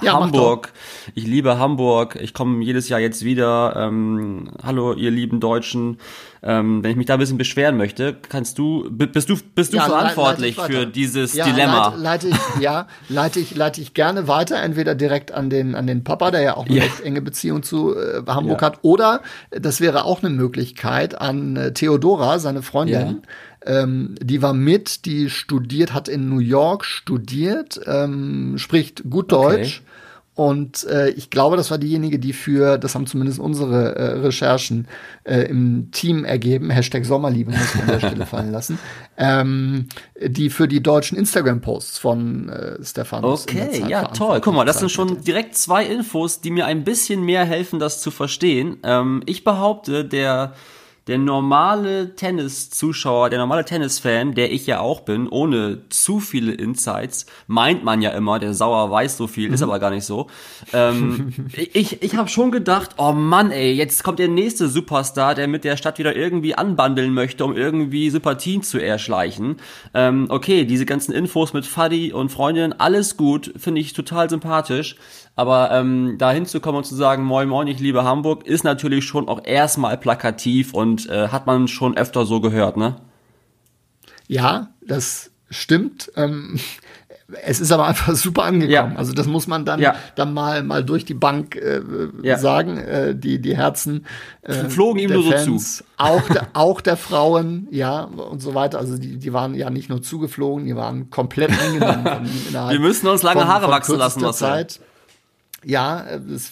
Ja, 0.01 0.19
Hamburg. 0.19 0.73
Ich 1.13 1.25
liebe 1.25 1.57
Hamburg. 1.57 2.17
Ich 2.19 2.33
komme 2.33 2.63
jedes 2.63 2.89
Jahr 2.89 2.99
jetzt 2.99 3.23
wieder. 3.23 3.75
Ähm, 3.77 4.51
hallo, 4.61 4.93
ihr 4.93 5.09
lieben 5.09 5.39
Deutschen. 5.39 5.99
Ähm, 6.43 6.83
wenn 6.83 6.91
ich 6.91 6.97
mich 6.97 7.05
da 7.05 7.13
ein 7.13 7.19
bisschen 7.19 7.37
beschweren 7.37 7.77
möchte, 7.77 8.13
kannst 8.13 8.57
du, 8.57 8.87
bist 8.91 9.29
du, 9.29 9.37
bist 9.55 9.71
du 9.71 9.77
Ja, 9.77 9.85
verantwortlich 9.85 10.57
für 10.57 10.85
dieses 10.85 11.33
ja, 11.33 11.45
Dilemma? 11.45 11.95
Leite, 11.97 12.27
leite 12.27 12.27
ich, 12.27 12.61
ja, 12.61 12.87
leite 13.07 13.39
ich, 13.39 13.55
leite 13.55 13.81
ich 13.81 13.93
gerne 13.93 14.27
weiter, 14.27 14.61
entweder 14.61 14.95
direkt 14.95 15.31
an 15.31 15.49
den, 15.49 15.75
an 15.75 15.87
den 15.87 16.03
Papa, 16.03 16.29
der 16.29 16.41
ja 16.41 16.57
auch 16.57 16.67
eine 16.67 16.81
recht 16.81 17.01
enge 17.01 17.21
Beziehung 17.21 17.63
zu 17.63 17.95
äh, 17.95 18.21
Hamburg 18.27 18.61
hat, 18.61 18.79
oder 18.81 19.21
das 19.49 19.79
wäre 19.81 20.03
auch 20.03 20.21
eine 20.21 20.29
Möglichkeit 20.29 21.19
an 21.19 21.55
äh, 21.55 21.73
Theodora, 21.73 22.37
seine 22.37 22.61
Freundin. 22.61 23.23
Ähm, 23.65 24.15
die 24.21 24.41
war 24.41 24.53
mit, 24.53 25.05
die 25.05 25.29
studiert, 25.29 25.93
hat 25.93 26.07
in 26.07 26.29
New 26.29 26.39
York 26.39 26.85
studiert, 26.85 27.79
ähm, 27.85 28.57
spricht 28.57 29.09
gut 29.09 29.31
Deutsch. 29.31 29.81
Und 30.35 30.83
äh, 30.83 31.11
ich 31.11 31.29
glaube, 31.29 31.55
das 31.55 31.71
war 31.71 31.77
diejenige, 31.77 32.19
die 32.19 32.33
für, 32.33 32.77
das 32.77 32.93
haben 32.93 33.07
zumindest 33.07 33.39
unsere 33.39 33.95
äh, 33.95 34.03
Recherchen 34.19 34.85
äh, 35.23 35.43
im 35.43 35.91
Team 35.91 36.25
ergeben, 36.25 36.69
Hashtag 36.69 37.05
Sommerliebe 37.05 37.51
muss 37.51 37.73
man 37.75 37.83
an 37.85 37.99
der 37.99 38.07
Stelle 38.07 38.25
fallen 38.25 38.51
lassen, 38.51 38.77
ähm, 39.17 39.87
die 40.21 40.49
für 40.49 40.67
die 40.67 40.83
deutschen 40.83 41.17
Instagram-Posts 41.17 41.99
von 41.99 42.49
äh, 42.49 42.83
Stefanus 42.83 43.43
Okay, 43.43 43.85
ja, 43.87 44.03
toll. 44.09 44.41
Guck 44.41 44.53
mal, 44.53 44.65
das 44.65 44.79
sind 44.79 44.91
schon 44.91 45.23
direkt 45.23 45.55
zwei 45.55 45.85
Infos, 45.85 46.41
die 46.41 46.51
mir 46.51 46.65
ein 46.65 46.83
bisschen 46.83 47.23
mehr 47.23 47.45
helfen, 47.45 47.79
das 47.79 48.01
zu 48.01 48.11
verstehen. 48.11 48.75
Ähm, 48.83 49.23
ich 49.25 49.45
behaupte, 49.45 50.03
der, 50.03 50.53
der 51.07 51.19
normale 51.19 52.15
Tennis-Zuschauer, 52.15 53.29
der 53.29 53.37
normale 53.37 53.63
Tennis-Fan, 53.63 54.33
der 54.33 54.51
ich 54.51 54.65
ja 54.65 54.79
auch 54.79 55.01
bin, 55.01 55.27
ohne 55.27 55.87
zu 55.89 56.19
viele 56.19 56.51
Insights, 56.53 57.27
meint 57.45 57.83
man 57.83 58.01
ja 58.01 58.09
immer, 58.09 58.39
der 58.39 58.55
Sauer 58.55 58.89
weiß 58.89 59.17
so 59.17 59.27
viel, 59.27 59.53
ist 59.53 59.61
aber 59.61 59.77
gar 59.77 59.91
nicht 59.91 60.05
so. 60.05 60.27
Ähm, 60.73 61.33
ich 61.73 62.01
ich 62.01 62.15
habe 62.15 62.27
schon 62.27 62.51
gedacht, 62.51 62.95
oh 62.97 63.11
Mann, 63.11 63.51
ey, 63.51 63.73
jetzt 63.73 64.03
kommt 64.03 64.17
der 64.17 64.29
nächste 64.29 64.67
Superstar, 64.67 65.35
der 65.35 65.47
mit 65.47 65.63
der 65.63 65.77
Stadt 65.77 65.99
wieder 65.99 66.15
irgendwie 66.15 66.55
anbandeln 66.55 67.13
möchte, 67.13 67.45
um 67.45 67.55
irgendwie 67.55 68.09
Sympathien 68.09 68.63
zu 68.63 68.79
erschleichen. 68.79 69.57
Ähm, 69.93 70.25
okay, 70.29 70.65
diese 70.65 70.87
ganzen 70.87 71.11
Infos 71.11 71.53
mit 71.53 71.67
Fadi 71.67 72.13
und 72.13 72.29
Freundinnen, 72.29 72.73
alles 72.73 73.15
gut, 73.15 73.53
finde 73.57 73.81
ich 73.81 73.93
total 73.93 74.27
sympathisch. 74.27 74.95
Aber 75.37 75.69
ähm, 75.71 76.15
da 76.17 76.31
hinzukommen 76.31 76.77
und 76.77 76.85
zu 76.85 76.95
sagen, 76.95 77.23
moin 77.23 77.49
moin, 77.49 77.67
ich 77.67 77.79
liebe 77.79 78.05
Hamburg, 78.05 78.47
ist 78.47 78.63
natürlich 78.63 79.03
schon 79.03 79.27
auch 79.27 79.41
erstmal 79.43 79.97
plakativ 79.97 80.73
und 80.73 80.94
äh, 81.09 81.29
hat 81.29 81.45
man 81.47 81.67
schon 81.67 81.97
öfter 81.97 82.25
so 82.25 82.41
gehört, 82.41 82.77
ne? 82.77 82.95
Ja, 84.27 84.69
das 84.85 85.31
stimmt. 85.49 86.11
Ähm, 86.15 86.59
es 87.43 87.59
ist 87.59 87.71
aber 87.71 87.85
einfach 87.87 88.13
super 88.15 88.43
angekommen. 88.43 88.71
Ja. 88.71 88.93
Also 88.95 89.13
das 89.13 89.27
muss 89.27 89.47
man 89.47 89.65
dann, 89.65 89.79
Ja. 89.79 89.95
dann 90.15 90.33
mal, 90.33 90.63
mal 90.63 90.83
durch 90.83 91.05
die 91.05 91.13
Bank 91.13 91.55
äh, 91.55 91.81
Ja. 92.21 92.37
sagen. 92.37 92.77
Äh, 92.77 93.15
die, 93.15 93.39
die 93.41 93.55
Herzen 93.57 94.05
äh, 94.41 94.53
Flogen 94.53 94.99
ihm 94.99 95.11
nur 95.11 95.23
so 95.23 95.31
Fans, 95.31 95.77
zu. 95.77 95.83
Auch 95.97 96.27
der, 96.29 96.47
auch 96.53 96.81
der 96.81 96.97
Frauen, 96.97 97.67
ja, 97.71 98.01
und 98.03 98.41
so 98.41 98.53
weiter. 98.53 98.79
Also 98.79 98.97
die, 98.97 99.17
die 99.17 99.33
waren 99.33 99.55
ja 99.55 99.69
nicht 99.69 99.89
nur 99.89 100.01
zugeflogen, 100.01 100.65
die 100.65 100.75
waren 100.75 101.09
komplett 101.09 101.51
eingenommen 101.51 102.05
von 102.51 102.69
Wir 102.69 102.79
müssen 102.79 103.07
uns 103.07 103.23
lange 103.23 103.41
von- 103.41 103.47
Haare 103.49 103.63
von 103.65 103.71
wachsen 103.71 103.97
lassen, 103.97 104.21
Marcel. 104.21 104.47
Zeit. 104.47 104.79
Ja, 105.67 106.01
äh, 106.01 106.19
das 106.29 106.51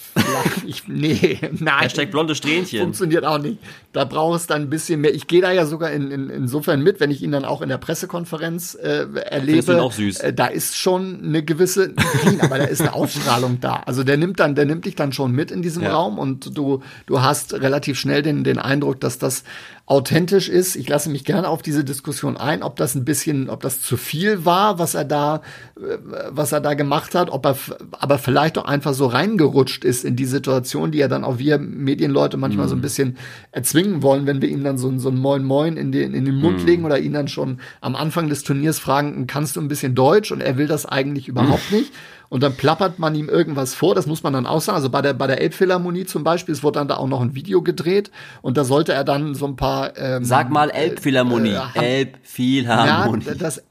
ich, 0.65 0.88
nee, 0.88 1.39
nein. 1.60 1.82
Hashtag 1.82 2.10
blonde 2.10 2.34
Strähnchen. 2.34 2.82
Funktioniert 2.82 3.23
auch 3.26 3.38
nicht. 3.38 3.60
Da 3.91 4.06
braucht 4.06 4.39
es 4.39 4.47
dann 4.47 4.63
ein 4.63 4.69
bisschen 4.69 5.02
mehr. 5.02 5.13
Ich 5.13 5.28
gehe 5.28 5.41
da 5.41 5.52
ja 5.52 5.67
sogar 5.67 5.91
in, 5.91 6.10
in, 6.10 6.30
insofern 6.32 6.82
mit, 6.82 6.99
wenn 6.99 7.12
ich 7.12 7.21
ihn 7.21 7.32
dann 7.32 7.45
auch 7.45 7.62
in 7.62 7.69
der 7.69 7.78
Pressekonferenz 7.78 8.73
äh, 8.73 9.06
erlebe. 9.30 9.73
Ihn 9.73 9.80
auch 9.80 9.91
süß? 9.91 10.19
Äh, 10.19 10.34
da 10.34 10.47
ist 10.47 10.76
schon 10.76 11.21
eine 11.23 11.43
gewisse, 11.43 11.93
nein, 12.26 12.41
aber 12.41 12.58
da 12.58 12.63
ist 12.63 12.82
eine 12.82 12.93
Ausstrahlung 12.93 13.60
da. 13.62 13.84
Also 13.86 14.04
der 14.04 14.17
nimmt 14.17 14.39
dann, 14.39 14.56
der 14.56 14.65
nimmt 14.65 14.86
dich 14.86 14.95
dann 14.95 15.13
schon 15.13 15.32
mit 15.32 15.52
in 15.52 15.62
diesem 15.62 15.84
Ja. 15.84 15.93
Raum 15.93 16.17
und 16.17 16.58
du, 16.58 16.82
du 17.06 17.21
hast 17.21 17.54
relativ 17.54 17.99
schnell 17.99 18.23
den, 18.23 18.43
den 18.43 18.58
Eindruck, 18.58 18.99
dass 18.99 19.19
das 19.19 19.43
authentisch 19.86 20.48
ist. 20.48 20.78
Ich 20.78 20.88
lasse 20.88 21.10
mich 21.10 21.26
gerne 21.26 21.50
auf 21.50 21.62
diese 21.62 21.84
Diskussion 21.84 22.38
ein, 22.38 22.63
ob 22.63 22.78
das 22.78 22.96
ein 22.96 23.04
bisschen, 23.04 23.50
ob 23.50 23.62
das 23.62 23.82
zu 23.82 23.98
viel 23.98 24.46
war, 24.46 24.80
was 24.80 24.93
er 24.96 25.04
da, 25.04 25.41
äh, 25.76 25.98
was 26.30 26.54
er 26.54 26.62
da 26.62 26.74
gemacht 26.74 27.15
hat, 27.15 27.30
ob 27.30 27.46
er, 27.46 27.58
aber 27.91 28.17
vielleicht 28.17 28.58
auch 28.58 28.63
einfach 28.63 28.93
so 28.93 29.08
reingerutscht 29.08 29.84
ist 29.84 30.06
in 30.06 30.15
die 30.15 30.24
Situation, 30.26 30.91
die 30.91 31.00
ja 31.00 31.10
dann 31.10 31.26
auch 31.26 31.38
wir 31.38 31.58
Medienleute 31.58 32.38
manchmal 32.38 32.69
so 32.69 32.76
ein 32.76 32.82
bisschen 32.82 33.17
erzwingen 33.52 34.02
wollen, 34.02 34.26
wenn 34.26 34.41
wir 34.41 34.48
ihm 34.48 34.63
dann 34.63 34.78
so, 34.78 34.88
ein- 34.88 35.00
so 35.00 35.10
ein 35.10 35.17
Moin 35.17 35.43
Moin 35.43 35.76
in 35.76 35.91
den, 35.91 36.13
in 36.13 36.24
den 36.24 36.36
Mund 36.36 36.65
legen 36.65 36.86
oder 36.86 36.98
ihn 37.00 37.12
dann 37.13 37.28
schon 37.28 37.60
am 37.82 37.98
Anfang 37.98 38.30
des 38.30 38.43
Turniers 38.43 38.80
fragen, 38.80 39.28
kannst 39.28 39.58
du 39.58 39.62
ein 39.62 39.67
bisschen 39.67 39.96
Deutsch? 39.96 40.32
Und 40.32 40.39
er 40.39 40.58
will 40.58 40.67
das 40.67 40.86
eigentlich 40.86 41.28
überhaupt 41.28 41.72
nicht. 41.74 41.91
Und 42.34 42.41
dann 42.41 42.56
plappert 42.58 42.98
man 42.98 43.13
ihm 43.13 43.30
irgendwas 43.30 43.76
vor, 43.76 43.93
das 43.93 44.08
muss 44.08 44.24
man 44.24 44.34
dann 44.34 44.48
auch 44.48 44.60
sagen. 44.60 44.76
Also 44.76 44.89
bei 44.89 45.04
der, 45.04 45.13
bei 45.13 45.28
der 45.28 45.39
Elbphilharmonie 45.39 46.06
zum 46.06 46.24
Beispiel, 46.24 46.52
es 46.56 46.63
wurde 46.63 46.80
dann 46.80 46.88
da 46.88 46.98
auch 46.98 47.06
noch 47.06 47.22
ein 47.22 47.36
Video 47.36 47.62
gedreht 47.62 48.10
und 48.41 48.58
da 48.58 48.63
sollte 48.63 48.91
er 48.91 49.04
dann 49.04 49.36
so 49.36 49.46
ein 49.46 49.56
paar. 49.56 49.96
Ähm, 50.00 50.26
Sag 50.26 50.50
mal 50.50 50.72
Elbphilharmonie. 50.72 51.56
äh, 51.76 52.00
Elbphilharmonie. 52.00 53.26
ja, 53.26 53.36
das, 53.36 53.62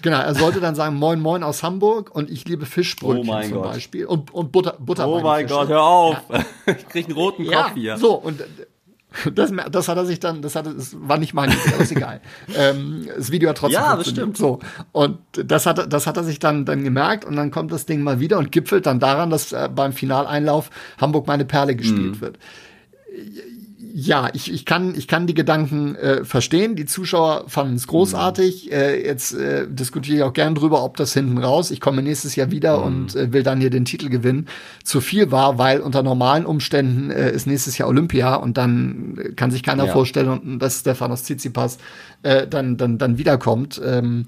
genau, 0.00 0.18
er 0.18 0.32
sollte 0.36 0.60
dann 0.60 0.76
sagen, 0.76 0.94
moin 0.94 1.18
moin 1.20 1.42
aus 1.42 1.64
Hamburg 1.64 2.14
und 2.14 2.30
ich 2.30 2.44
liebe 2.44 2.66
Fischbrötchen 2.66 3.28
Oh 3.28 3.32
mein 3.32 3.48
zum 3.48 3.62
Gott. 3.62 3.72
Beispiel. 3.72 4.06
Und, 4.06 4.32
und 4.32 4.52
Butter, 4.52 4.76
Butter 4.78 5.08
oh 5.08 5.20
mein 5.20 5.48
Gott, 5.48 5.66
hör 5.68 5.82
auf. 5.82 6.16
Ich 6.66 6.88
krieg 6.88 7.06
einen 7.06 7.16
roten 7.16 7.42
ja, 7.42 7.64
Kopf 7.64 7.72
hier. 7.74 7.96
so, 7.96 8.14
und 8.14 8.42
äh, 8.42 8.44
das, 9.34 9.52
das 9.70 9.88
hat 9.88 9.96
er 9.96 10.04
sich 10.06 10.20
dann, 10.20 10.42
das, 10.42 10.56
hat, 10.56 10.66
das 10.66 10.96
war 10.98 11.18
nicht 11.18 11.34
mein 11.34 11.50
Idee, 11.50 11.60
aber 11.74 11.82
ist 11.82 11.92
egal. 11.92 12.20
ähm, 12.56 13.06
das 13.16 13.30
Video 13.30 13.48
hat 13.50 13.58
trotzdem 13.58 13.74
Ja, 13.80 13.96
das 13.96 14.06
funktioniert. 14.06 14.36
stimmt. 14.36 14.36
So, 14.36 14.58
und 14.92 15.18
das 15.32 15.66
hat, 15.66 15.78
er- 15.78 15.86
das 15.86 16.06
hat 16.06 16.16
er 16.16 16.24
sich 16.24 16.38
dann, 16.38 16.64
dann 16.64 16.84
gemerkt 16.84 17.24
und 17.24 17.36
dann 17.36 17.50
kommt 17.50 17.72
das 17.72 17.86
Ding 17.86 18.02
mal 18.02 18.20
wieder 18.20 18.38
und 18.38 18.52
gipfelt 18.52 18.86
dann 18.86 19.00
daran, 19.00 19.30
dass 19.30 19.52
äh, 19.52 19.68
beim 19.74 19.92
Finaleinlauf 19.92 20.70
Hamburg 21.00 21.26
meine 21.26 21.44
Perle 21.44 21.74
gespielt 21.76 22.16
Mhm. 22.16 22.20
wird. 22.20 22.38
Ja, 23.96 24.28
ich, 24.32 24.52
ich, 24.52 24.64
kann, 24.64 24.96
ich 24.96 25.06
kann 25.06 25.28
die 25.28 25.34
Gedanken 25.34 25.94
äh, 25.94 26.24
verstehen. 26.24 26.74
Die 26.74 26.84
Zuschauer 26.84 27.44
fanden 27.46 27.76
es 27.76 27.86
großartig. 27.86 28.72
Äh, 28.72 29.06
jetzt 29.06 29.34
äh, 29.34 29.68
diskutiere 29.68 30.16
ich 30.16 30.22
auch 30.24 30.32
gern 30.32 30.56
drüber, 30.56 30.82
ob 30.82 30.96
das 30.96 31.12
hinten 31.12 31.38
raus, 31.38 31.70
ich 31.70 31.80
komme 31.80 32.02
nächstes 32.02 32.34
Jahr 32.34 32.50
wieder 32.50 32.82
und 32.82 33.14
äh, 33.14 33.32
will 33.32 33.44
dann 33.44 33.60
hier 33.60 33.70
den 33.70 33.84
Titel 33.84 34.08
gewinnen, 34.08 34.48
zu 34.82 35.00
viel 35.00 35.30
war, 35.30 35.58
weil 35.58 35.78
unter 35.78 36.02
normalen 36.02 36.44
Umständen 36.44 37.12
äh, 37.12 37.30
ist 37.30 37.46
nächstes 37.46 37.78
Jahr 37.78 37.88
Olympia 37.88 38.34
und 38.34 38.58
dann 38.58 39.16
äh, 39.16 39.28
kann 39.34 39.52
sich 39.52 39.62
keiner 39.62 39.86
Ja. 39.86 39.92
vorstellen, 39.92 40.58
dass 40.58 40.80
Stefanos 40.80 41.22
Tsitsipas 41.22 41.78
äh, 42.24 42.48
dann, 42.48 42.76
dann, 42.76 42.98
dann 42.98 43.16
wiederkommt. 43.16 43.80
Ähm, 43.84 44.26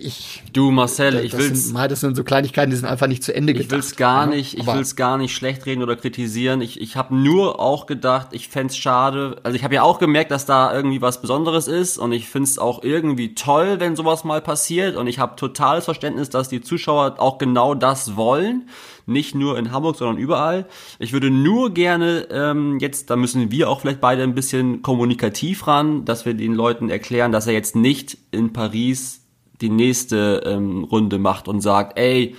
ich, 0.00 0.42
Du 0.52 0.70
Marcel, 0.70 1.24
ich 1.24 1.32
das, 1.32 1.44
sind, 1.44 1.72
mal, 1.72 1.88
das 1.88 2.00
sind 2.00 2.16
so 2.16 2.24
Kleinigkeiten, 2.24 2.70
die 2.70 2.76
sind 2.76 2.88
einfach 2.88 3.06
nicht 3.06 3.22
zu 3.22 3.34
Ende 3.34 3.52
gedacht. 3.52 3.66
Ich 3.66 3.72
will's 3.72 3.96
gar 3.96 4.24
ja? 4.24 4.36
nicht, 4.36 4.58
ich 4.58 4.66
will's 4.66 4.96
gar 4.96 5.16
nicht 5.18 5.34
schlecht 5.34 5.66
reden 5.66 5.82
oder 5.82 5.96
kritisieren. 5.96 6.60
Ich, 6.60 6.80
ich 6.80 6.96
habe 6.96 7.14
nur 7.14 7.60
auch 7.60 7.86
gedacht, 7.86 8.28
ich 8.32 8.48
fänd's 8.48 8.76
schade. 8.76 9.36
Also 9.42 9.56
ich 9.56 9.64
habe 9.64 9.74
ja 9.74 9.82
auch 9.82 9.98
gemerkt, 9.98 10.30
dass 10.30 10.46
da 10.46 10.74
irgendwie 10.74 11.00
was 11.00 11.20
Besonderes 11.20 11.68
ist 11.68 11.98
und 11.98 12.12
ich 12.12 12.28
find's 12.28 12.58
auch 12.58 12.82
irgendwie 12.82 13.34
toll, 13.34 13.78
wenn 13.78 13.94
sowas 13.94 14.24
mal 14.24 14.40
passiert. 14.40 14.96
Und 14.96 15.06
ich 15.06 15.18
habe 15.18 15.36
totales 15.36 15.84
Verständnis, 15.84 16.30
dass 16.30 16.48
die 16.48 16.60
Zuschauer 16.60 17.16
auch 17.18 17.38
genau 17.38 17.74
das 17.74 18.16
wollen. 18.16 18.68
Nicht 19.06 19.34
nur 19.34 19.58
in 19.58 19.72
Hamburg, 19.72 19.96
sondern 19.96 20.18
überall. 20.18 20.66
Ich 20.98 21.12
würde 21.12 21.30
nur 21.30 21.74
gerne 21.74 22.28
ähm, 22.30 22.78
jetzt, 22.80 23.10
da 23.10 23.16
müssen 23.16 23.50
wir 23.50 23.68
auch 23.68 23.80
vielleicht 23.80 24.00
beide 24.00 24.22
ein 24.22 24.34
bisschen 24.34 24.82
kommunikativ 24.82 25.66
ran, 25.66 26.04
dass 26.04 26.26
wir 26.26 26.34
den 26.34 26.54
Leuten 26.54 26.90
erklären, 26.90 27.32
dass 27.32 27.46
er 27.46 27.52
jetzt 27.52 27.74
nicht 27.74 28.18
in 28.30 28.52
Paris 28.52 29.19
die 29.60 29.68
nächste 29.70 30.42
ähm, 30.44 30.84
Runde 30.84 31.18
macht 31.18 31.48
und 31.48 31.60
sagt, 31.60 31.98
ey, 31.98 32.34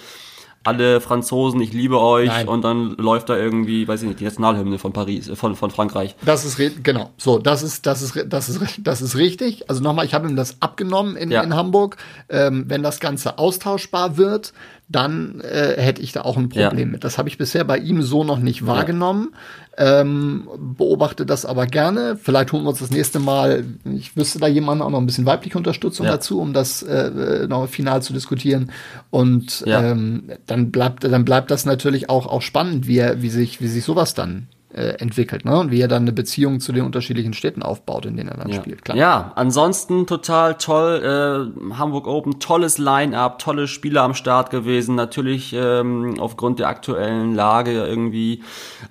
alle 0.63 1.01
Franzosen, 1.01 1.59
ich 1.59 1.73
liebe 1.73 1.99
euch 1.99 2.27
Nein. 2.27 2.47
und 2.47 2.61
dann 2.63 2.91
läuft 2.91 3.29
da 3.29 3.35
irgendwie, 3.37 3.87
weiß 3.87 4.03
ich 4.03 4.07
nicht, 4.07 4.19
die 4.19 4.25
Nationalhymne 4.25 4.77
von 4.77 4.93
Paris, 4.93 5.27
äh, 5.27 5.35
von, 5.35 5.55
von 5.55 5.71
Frankreich. 5.71 6.15
Das 6.23 6.45
ist 6.45 6.59
genau. 6.83 7.09
So, 7.17 7.39
das 7.39 7.63
ist 7.63 7.85
das 7.87 8.01
ist 8.03 8.25
das 8.27 8.47
ist 8.49 8.61
das 8.83 9.01
ist 9.01 9.15
richtig. 9.15 9.69
Also 9.69 9.81
nochmal, 9.81 10.05
ich 10.05 10.13
habe 10.13 10.29
ihm 10.29 10.35
das 10.35 10.61
abgenommen 10.61 11.15
in, 11.15 11.31
Ja. 11.31 11.41
in 11.41 11.55
Hamburg. 11.55 11.97
Ähm, 12.29 12.65
wenn 12.67 12.83
das 12.83 12.99
Ganze 12.99 13.39
austauschbar 13.39 14.17
wird, 14.17 14.53
dann 14.91 15.39
äh, 15.41 15.79
hätte 15.81 16.01
ich 16.01 16.11
da 16.11 16.21
auch 16.21 16.37
ein 16.37 16.49
Problem 16.49 16.79
Ja. 16.79 16.85
mit. 16.93 17.03
Das 17.03 17.17
habe 17.17 17.29
ich 17.29 17.37
bisher 17.37 17.63
bei 17.63 17.77
ihm 17.77 18.01
so 18.03 18.23
noch 18.23 18.39
nicht 18.39 18.65
wahrgenommen. 18.65 19.29
Ähm, 19.77 20.47
beobachte 20.77 21.25
das 21.25 21.45
aber 21.45 21.65
gerne. 21.65 22.17
Vielleicht 22.21 22.51
holen 22.51 22.63
wir 22.63 22.69
uns 22.69 22.79
das 22.79 22.91
nächste 22.91 23.19
Mal. 23.19 23.63
Ich 23.95 24.15
wüsste 24.17 24.39
da 24.39 24.47
jemanden 24.47 24.83
auch 24.83 24.89
noch 24.89 24.99
ein 24.99 25.05
bisschen 25.05 25.25
weibliche 25.25 25.57
Unterstützung 25.57 26.05
Ja. 26.05 26.13
dazu, 26.13 26.41
um 26.41 26.51
das 26.53 26.83
äh, 26.83 27.47
noch 27.47 27.67
final 27.67 28.01
zu 28.01 28.11
diskutieren. 28.13 28.71
Und 29.09 29.61
Ja. 29.65 29.81
ähm, 29.91 30.23
dann 30.45 30.71
bleibt 30.71 31.03
dann 31.05 31.25
bleibt 31.25 31.51
das 31.51 31.65
natürlich 31.65 32.09
auch 32.09 32.27
auch 32.27 32.41
spannend, 32.41 32.85
wie 32.87 32.97
er, 32.97 33.21
wie 33.21 33.29
sich 33.29 33.61
wie 33.61 33.67
sich 33.67 33.83
sowas 33.85 34.13
dann 34.13 34.47
äh, 34.73 34.95
entwickelt, 34.99 35.45
ne? 35.45 35.59
Und 35.59 35.71
wie 35.71 35.81
er 35.81 35.87
dann 35.87 36.03
eine 36.03 36.11
Beziehung 36.11 36.59
zu 36.59 36.71
den 36.71 36.83
unterschiedlichen 36.85 37.33
Städten 37.33 37.61
aufbaut, 37.63 38.05
in 38.05 38.15
denen 38.17 38.29
er 38.29 38.37
dann 38.37 38.49
Ja. 38.49 38.61
spielt. 38.61 38.83
Klar. 38.85 38.97
ja, 38.97 39.31
ansonsten 39.35 40.07
total 40.07 40.55
toll. 40.55 41.49
Äh, 41.71 41.73
Hamburg 41.77 42.07
Open, 42.07 42.39
tolles 42.39 42.77
Line-up, 42.77 43.39
tolle 43.39 43.67
Spieler 43.67 44.03
am 44.03 44.13
Start 44.13 44.49
gewesen. 44.49 44.95
Natürlich 44.95 45.53
ähm, 45.53 46.15
aufgrund 46.19 46.59
der 46.59 46.67
aktuellen 46.69 47.35
Lage 47.35 47.71
irgendwie 47.85 48.43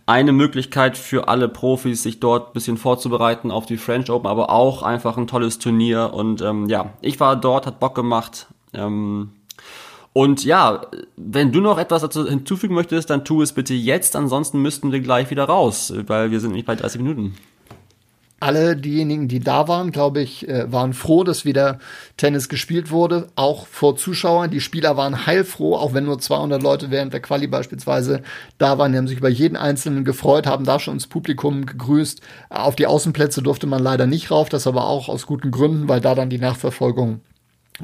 eine 0.07 0.33
Möglichkeit 0.33 0.97
für 0.99 1.29
alle 1.29 1.49
Profis, 1.49 2.03
sich 2.03 2.21
dort 2.21 2.51
ein 2.51 2.53
bisschen 2.53 2.77
vorzubereiten 2.77 3.51
auf 3.51 3.67
die 3.67 3.77
French 3.77 4.11
Open, 4.11 4.27
aber 4.29 4.51
auch 4.51 4.83
einfach 4.83 5.17
ein 5.17 5.27
tolles 5.27 5.59
Turnier. 5.59 6.13
Und 6.13 6.43
ähm, 6.43 6.69
ja, 6.69 6.91
ich 7.01 7.19
war 7.21 7.37
dort, 7.37 7.67
hat 7.67 7.81
Bock 7.81 7.95
gemacht. 7.95 8.47
Ähm, 8.73 9.31
Und 10.13 10.45
ja, 10.45 10.83
wenn 11.17 11.53
du 11.53 11.61
noch 11.61 11.79
etwas 11.79 12.03
dazu 12.03 12.27
hinzufügen 12.27 12.75
möchtest, 12.75 13.11
dann 13.11 13.25
tu 13.25 13.43
es 13.43 13.53
bitte 13.53 13.75
jetzt, 13.75 14.17
ansonsten 14.17 14.61
müssten 14.61 14.91
wir 14.91 15.01
gleich 15.01 15.31
wieder 15.31 15.45
raus, 15.45 15.93
weil 16.07 16.31
wir 16.31 16.41
sind 16.41 16.53
nicht 16.53 16.67
bei 16.67 16.75
30 16.75 17.01
Minuten 17.01 17.35
alle 18.41 18.75
diejenigen, 18.75 19.29
die 19.29 19.41
da 19.41 19.69
waren, 19.69 19.93
glaube 19.93 20.23
ich, 20.23 20.49
äh, 20.49 20.73
waren 20.73 20.95
froh, 20.95 21.25
dass 21.25 21.45
wieder 21.45 21.79
Tennis 22.17 22.49
gespielt 22.49 22.91
wurde, 22.91 23.29
auch 23.37 23.67
vor 23.67 23.97
Zuschauern. 23.97 24.51
Die 24.51 24.63
Spieler 24.63 24.97
waren 24.97 25.27
heilfroh, 25.27 25.77
auch 25.77 25.93
wenn 25.93 26.07
nur 26.07 26.19
200 26.19 26.63
Leute 26.63 26.91
während 26.91 27.13
der 27.13 27.21
Quali 27.21 27.47
beispielsweise 27.47 28.23
da 28.57 28.79
waren. 28.79 28.93
Die 28.93 28.99
haben 28.99 29.09
sich 29.09 29.19
über 29.19 29.29
jeden 29.29 29.57
Einzelnen 29.57 30.07
gefreut, 30.07 30.47
haben 30.47 30.65
da 30.65 30.81
schon 30.81 30.95
ins 30.95 31.07
Publikum 31.07 31.67
gegrüßt. 31.67 32.23
Auf 32.49 32.77
die 32.77 32.87
Außenplätze 32.87 33.43
durfte 33.43 33.67
man 33.67 33.83
leider 33.83 34.07
nicht 34.07 34.31
rauf, 34.31 34.49
das 34.49 34.67
aber 34.67 34.87
auch 34.87 35.11
aus 35.11 35.27
guten 35.27 35.51
Gründen, 35.51 35.89
weil 35.89 36.01
da 36.01 36.15
dann 36.15 36.31
die 36.31 36.39
Nachverfolgung 36.39 37.21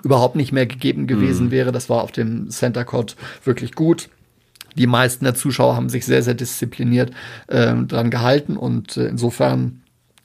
überhaupt 0.02 0.36
nicht 0.36 0.52
mehr 0.52 0.66
gegeben 0.66 1.06
gewesen 1.06 1.46
mhm. 1.46 1.50
wäre. 1.50 1.72
Das 1.72 1.88
war 1.88 2.02
auf 2.02 2.12
dem 2.12 2.50
Center 2.50 2.84
Court 2.84 3.16
wirklich 3.44 3.74
gut. 3.74 4.08
Die 4.76 4.86
meisten 4.86 5.24
der 5.24 5.34
Zuschauer 5.34 5.74
haben 5.74 5.88
sich 5.88 6.04
sehr, 6.04 6.22
sehr 6.22 6.34
diszipliniert 6.34 7.12
äh, 7.46 7.74
dran 7.74 8.10
gehalten 8.10 8.56
und 8.56 8.96
äh, 8.96 9.08
insofern 9.08 9.80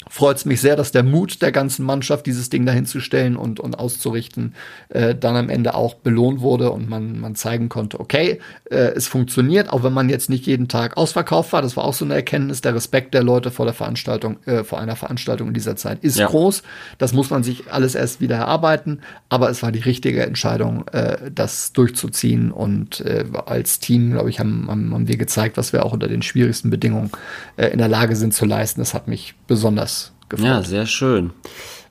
freut 0.09 0.37
es 0.37 0.45
mich 0.45 0.61
sehr, 0.61 0.75
dass 0.75 0.91
der 0.91 1.03
Mut 1.03 1.41
der 1.41 1.51
ganzen 1.51 1.85
Mannschaft, 1.85 2.25
dieses 2.25 2.49
Ding 2.49 2.65
dahin 2.65 2.85
zu 2.85 2.99
stellen 2.99 3.35
und, 3.35 3.59
und 3.59 3.77
auszurichten, 3.77 4.55
äh, 4.89 5.15
dann 5.15 5.35
am 5.35 5.49
Ende 5.49 5.73
auch 5.75 5.95
belohnt 5.95 6.41
wurde 6.41 6.71
und 6.71 6.89
man, 6.89 7.19
man 7.19 7.35
zeigen 7.35 7.69
konnte, 7.69 7.99
okay, 7.99 8.39
äh, 8.69 8.75
es 8.95 9.07
funktioniert, 9.07 9.71
auch 9.71 9.83
wenn 9.83 9.93
man 9.93 10.09
jetzt 10.09 10.29
nicht 10.29 10.47
jeden 10.47 10.67
Tag 10.67 10.97
ausverkauft 10.97 11.53
war. 11.53 11.61
Das 11.61 11.77
war 11.77 11.83
auch 11.83 11.93
so 11.93 12.05
eine 12.05 12.15
Erkenntnis. 12.15 12.61
Der 12.61 12.73
Respekt 12.73 13.13
der 13.13 13.23
Leute 13.23 13.51
vor 13.51 13.65
der 13.65 13.73
Veranstaltung, 13.73 14.37
äh, 14.45 14.63
vor 14.63 14.79
einer 14.79 14.95
Veranstaltung 14.95 15.49
in 15.49 15.53
dieser 15.53 15.75
Zeit 15.75 16.03
ist 16.03 16.17
ja. 16.17 16.27
groß. 16.27 16.63
Das 16.97 17.13
muss 17.13 17.29
man 17.29 17.43
sich 17.43 17.71
alles 17.71 17.95
erst 17.95 18.21
wieder 18.21 18.37
erarbeiten, 18.37 19.01
aber 19.29 19.49
es 19.49 19.61
war 19.61 19.71
die 19.71 19.79
richtige 19.79 20.25
Entscheidung, 20.25 20.87
äh, 20.89 21.31
das 21.33 21.73
durchzuziehen. 21.73 22.51
Und 22.51 23.01
äh, 23.01 23.25
als 23.45 23.79
Team, 23.79 24.11
glaube 24.11 24.29
ich, 24.29 24.39
haben, 24.39 24.67
haben, 24.69 24.93
haben 24.93 25.07
wir 25.07 25.17
gezeigt, 25.17 25.57
was 25.57 25.73
wir 25.73 25.85
auch 25.85 25.93
unter 25.93 26.07
den 26.07 26.21
schwierigsten 26.21 26.69
Bedingungen 26.69 27.11
äh, 27.57 27.67
in 27.67 27.77
der 27.77 27.87
Lage 27.87 28.15
sind 28.15 28.33
zu 28.33 28.45
leisten. 28.45 28.81
Das 28.81 28.93
hat 28.93 29.07
mich 29.07 29.35
besonders 29.47 29.90
gefreut. 30.31 30.47
Ja, 30.47 30.63
sehr 30.63 30.87
schön. 30.87 31.31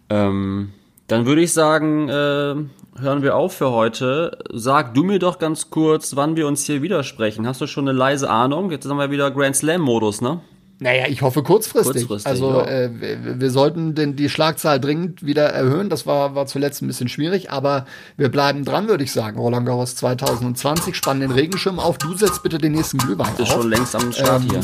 Ähm, 0.08 0.70
dann 1.06 1.26
würde 1.26 1.42
ich 1.42 1.52
sagen, 1.52 2.08
äh, 2.08 2.12
hören 2.12 3.22
wir 3.22 3.36
auf 3.36 3.54
für 3.54 3.70
heute. 3.70 4.38
Sag 4.52 4.94
du 4.94 5.04
mir 5.04 5.18
doch 5.18 5.38
ganz 5.38 5.70
kurz, 5.70 6.16
wann 6.16 6.36
wir 6.36 6.46
uns 6.46 6.64
hier 6.64 6.82
widersprechen. 6.82 7.46
Hast 7.46 7.60
du 7.60 7.66
schon 7.66 7.88
eine 7.88 7.96
leise 7.96 8.28
Ahnung? 8.28 8.70
Jetzt 8.70 8.88
haben 8.88 8.96
wir 8.96 9.10
wieder 9.10 9.30
Grand 9.30 9.56
Slam-Modus, 9.56 10.20
ne? 10.20 10.40
Naja, 10.82 11.04
ich 11.08 11.20
hoffe 11.20 11.42
kurzfristig. 11.42 12.08
kurzfristig 12.08 12.26
also 12.26 12.52
ja. 12.52 12.64
äh, 12.64 12.90
wir, 13.00 13.40
wir, 13.40 13.50
sollten 13.50 13.94
denn 13.94 14.16
die 14.16 14.30
Schlagzahl 14.30 14.80
dringend 14.80 15.26
wieder 15.26 15.44
erhöhen. 15.44 15.90
Das 15.90 16.06
war, 16.06 16.34
war 16.34 16.46
zuletzt 16.46 16.80
ein 16.80 16.86
bisschen 16.86 17.08
schwierig, 17.08 17.50
aber 17.50 17.84
wir 18.16 18.30
bleiben 18.30 18.64
dran, 18.64 18.88
würde 18.88 19.04
ich 19.04 19.12
sagen. 19.12 19.38
Roland 19.38 19.66
Garros 19.66 19.94
2020, 19.96 20.96
spannen 20.96 21.20
den 21.20 21.32
Regenschirm 21.32 21.78
auf. 21.78 21.98
Du 21.98 22.16
setzt 22.16 22.42
bitte 22.42 22.56
den 22.56 22.72
nächsten 22.72 22.96
Glühwein 22.96 23.32
Ist 23.34 23.42
auf. 23.42 23.48
schon 23.60 23.68
längst 23.68 23.94
am 23.94 24.10
Start 24.10 24.42
ähm, 24.42 24.50
hier. 24.50 24.60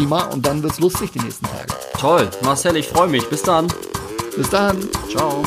Prima, 0.00 0.22
und 0.28 0.46
dann 0.46 0.62
wird's 0.62 0.80
lustig 0.80 1.10
die 1.12 1.18
nächsten 1.18 1.44
Tage. 1.44 1.66
Toll, 1.98 2.30
Marcel, 2.42 2.74
ich 2.76 2.88
freue 2.88 3.06
mich. 3.06 3.28
Bis 3.28 3.42
dann. 3.42 3.66
Bis 4.34 4.48
dann. 4.48 4.78
Ciao. 5.10 5.44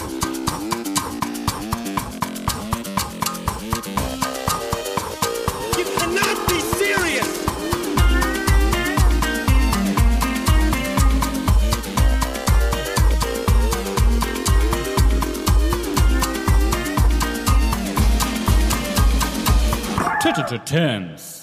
Tens. 20.66 21.43